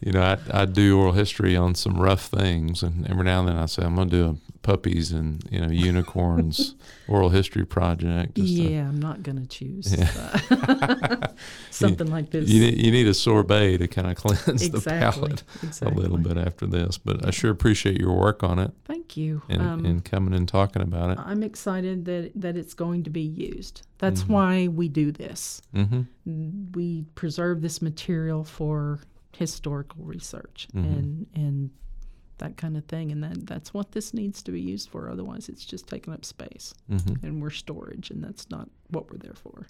You 0.00 0.12
know, 0.12 0.22
I, 0.22 0.62
I 0.62 0.64
do 0.64 0.98
oral 0.98 1.12
history 1.12 1.56
on 1.56 1.74
some 1.74 1.94
rough 2.00 2.26
things, 2.26 2.82
and 2.82 3.08
every 3.08 3.24
now 3.24 3.40
and 3.40 3.48
then 3.48 3.56
I 3.56 3.66
say 3.66 3.82
I'm 3.84 3.94
going 3.94 4.10
to 4.10 4.16
do 4.16 4.24
a 4.30 4.36
puppies 4.62 5.10
and 5.10 5.42
you 5.50 5.60
know 5.60 5.66
unicorns 5.68 6.76
oral 7.08 7.30
history 7.30 7.64
project. 7.64 8.36
just 8.36 8.56
to- 8.56 8.62
yeah. 8.62 8.88
I'm 8.88 9.00
not 9.00 9.22
going 9.24 9.40
to 9.40 9.46
choose 9.48 9.92
Yeah. 9.98 11.26
something 11.70 12.06
like 12.08 12.30
this. 12.30 12.48
you 12.48 12.60
need, 12.60 12.78
you 12.84 12.92
need 12.92 13.06
a 13.08 13.14
sorbet 13.14 13.78
to 13.78 13.88
kind 13.88 14.08
of 14.08 14.16
cleanse 14.22 14.70
the 14.70 14.80
palate 14.80 15.42
exactly. 15.62 15.92
a 15.92 15.98
little 16.00 16.18
bit 16.18 16.36
after 16.36 16.66
this. 16.66 16.98
But 16.98 17.26
I 17.26 17.30
sure 17.30 17.50
appreciate 17.50 17.98
your 17.98 18.12
work 18.12 18.42
on 18.42 18.58
it 18.58 18.70
Thank 18.84 19.16
you. 19.16 19.42
and, 19.48 19.62
Um, 19.62 19.84
and 19.84 20.04
coming 20.04 20.34
and 20.34 20.46
talking 20.48 20.82
about 20.82 21.10
it. 21.10 21.18
I'm 21.18 21.42
excited 21.42 22.04
that 22.04 22.30
that 22.36 22.56
it's 22.56 22.74
going 22.74 23.02
to 23.04 23.10
be 23.10 23.22
used. 23.22 23.82
That's 23.98 24.22
Mhm. 24.24 24.28
why 24.28 24.68
we 24.68 24.88
do 24.88 25.12
this. 25.12 25.62
Mm-hmm. 25.74 26.02
We 26.74 27.04
preserve 27.14 27.62
this 27.62 27.80
material 27.82 28.44
for 28.44 29.00
historical 29.36 30.04
research 30.04 30.68
Mhm. 30.74 30.84
and 30.98 31.26
and 31.34 31.70
that 32.38 32.56
kind 32.56 32.76
of 32.76 32.84
thing, 32.86 33.12
and 33.12 33.22
that 33.22 33.46
that's 33.46 33.72
what 33.72 33.92
this 33.92 34.12
needs 34.12 34.42
to 34.42 34.50
be 34.50 34.60
used 34.60 34.88
for. 34.88 35.08
Otherwise, 35.08 35.48
it's 35.48 35.64
just 35.64 35.86
taking 35.86 36.12
up 36.12 36.24
space, 36.24 36.74
Mm-hmm. 36.90 37.24
and 37.24 37.40
we're 37.42 37.50
storage, 37.50 38.10
and 38.10 38.22
that's 38.24 38.50
not 38.50 38.68
what 38.88 39.10
we're 39.10 39.18
there 39.18 39.34
for. 39.34 39.66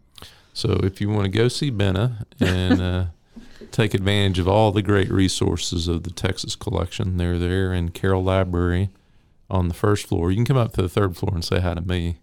So 0.55 0.81
if 0.83 1.01
you 1.01 1.09
want 1.11 1.25
to 1.25 1.31
go 1.31 1.49
see 1.49 1.71
Benna 1.71 2.25
and 2.41 2.81
uh, 2.81 3.07
take 3.73 3.93
advantage 3.95 4.39
of 4.39 4.49
all 4.49 4.73
the 4.73 4.81
great 4.83 5.11
resources 5.11 5.87
of 5.87 6.05
the 6.05 6.11
Texas 6.11 6.57
collection, 6.57 7.19
they're 7.19 7.39
there 7.39 7.75
in 7.75 7.91
Carroll 7.91 8.23
Library 8.25 8.89
on 9.51 9.69
the 9.69 9.75
first 9.75 10.07
floor. 10.07 10.31
You 10.31 10.37
can 10.37 10.47
come 10.47 10.57
up 10.57 10.73
to 10.75 10.83
the 10.83 10.89
third 10.89 11.15
floor 11.17 11.35
and 11.35 11.45
say 11.45 11.61
hi 11.61 11.75
to 11.75 11.83
me 11.83 12.21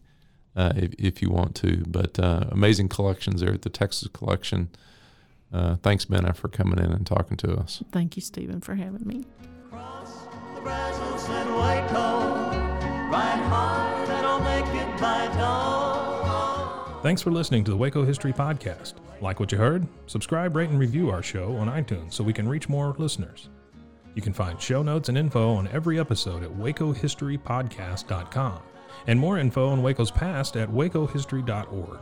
uh, 0.55 0.73
if, 0.75 0.93
if 0.97 1.21
you 1.21 1.29
want 1.29 1.53
to. 1.57 1.83
But 1.87 2.17
uh, 2.19 2.45
amazing 2.49 2.89
collections 2.89 3.41
there 3.41 3.53
at 3.53 3.61
the 3.61 3.69
Texas 3.69 4.07
collection. 4.11 4.69
Uh, 5.53 5.75
thanks, 5.77 6.05
Benna, 6.05 6.35
for 6.35 6.47
coming 6.47 6.79
in 6.79 6.91
and 6.91 7.05
talking 7.05 7.37
to 7.37 7.55
us. 7.55 7.83
Thank 7.91 8.15
you, 8.15 8.21
Stephen, 8.21 8.61
for 8.61 8.75
having 8.75 9.05
me. 9.05 9.25
Cross 9.69 10.27
the 10.55 10.61
Brazos 10.61 11.29
and 11.29 11.49
Waco, 11.55 12.29
ride 13.11 13.43
hard 13.49 14.09
and 14.09 14.25
I'll 14.27 14.39
make 14.41 14.65
it 14.75 14.99
by 14.99 15.27
dawn. 15.37 17.01
Thanks 17.01 17.21
for 17.21 17.31
listening 17.31 17.63
to 17.63 17.71
the 17.71 17.77
Waco 17.77 18.03
History 18.03 18.33
Podcast. 18.33 18.95
Like 19.21 19.39
what 19.39 19.51
you 19.51 19.57
heard? 19.57 19.87
Subscribe, 20.05 20.55
rate, 20.55 20.69
and 20.69 20.77
review 20.79 21.09
our 21.09 21.23
show 21.23 21.55
on 21.55 21.67
iTunes 21.67 22.13
so 22.13 22.23
we 22.23 22.33
can 22.33 22.47
reach 22.47 22.69
more 22.69 22.93
listeners. 22.97 23.49
You 24.15 24.21
can 24.21 24.33
find 24.33 24.61
show 24.61 24.83
notes 24.83 25.07
and 25.09 25.17
info 25.17 25.53
on 25.53 25.67
every 25.69 25.99
episode 25.99 26.43
at 26.43 26.49
wacohistorypodcast.com 26.49 28.61
and 29.07 29.19
more 29.19 29.37
info 29.37 29.69
on 29.69 29.81
Waco's 29.81 30.11
past 30.11 30.57
at 30.57 30.69
wacohistory.org. 30.69 31.99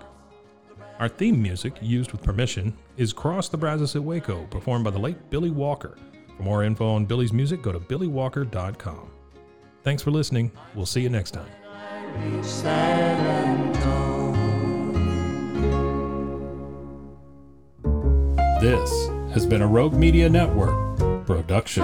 Our 1.00 1.08
theme 1.08 1.40
music, 1.40 1.78
used 1.80 2.12
with 2.12 2.24
permission, 2.24 2.76
is 2.98 3.14
Cross 3.14 3.50
the 3.50 3.58
Brazos 3.58 3.96
at 3.96 4.04
Waco, 4.04 4.46
performed 4.48 4.84
by 4.84 4.90
the 4.90 4.98
late 4.98 5.30
Billy 5.30 5.52
Walker. 5.52 5.96
For 6.36 6.44
more 6.44 6.64
info 6.64 6.90
on 6.90 7.06
Billy's 7.06 7.32
music, 7.32 7.62
go 7.62 7.72
to 7.72 7.80
billywalker.com. 7.80 9.12
Thanks 9.84 10.02
for 10.02 10.10
listening. 10.10 10.52
We'll 10.74 10.88
see 10.88 11.02
you 11.02 11.10
next 11.10 11.32
time. 11.32 11.50
This 18.60 19.08
has 19.34 19.46
been 19.46 19.62
a 19.62 19.68
Rogue 19.68 19.94
Media 19.94 20.28
Network 20.28 21.28
production. 21.28 21.84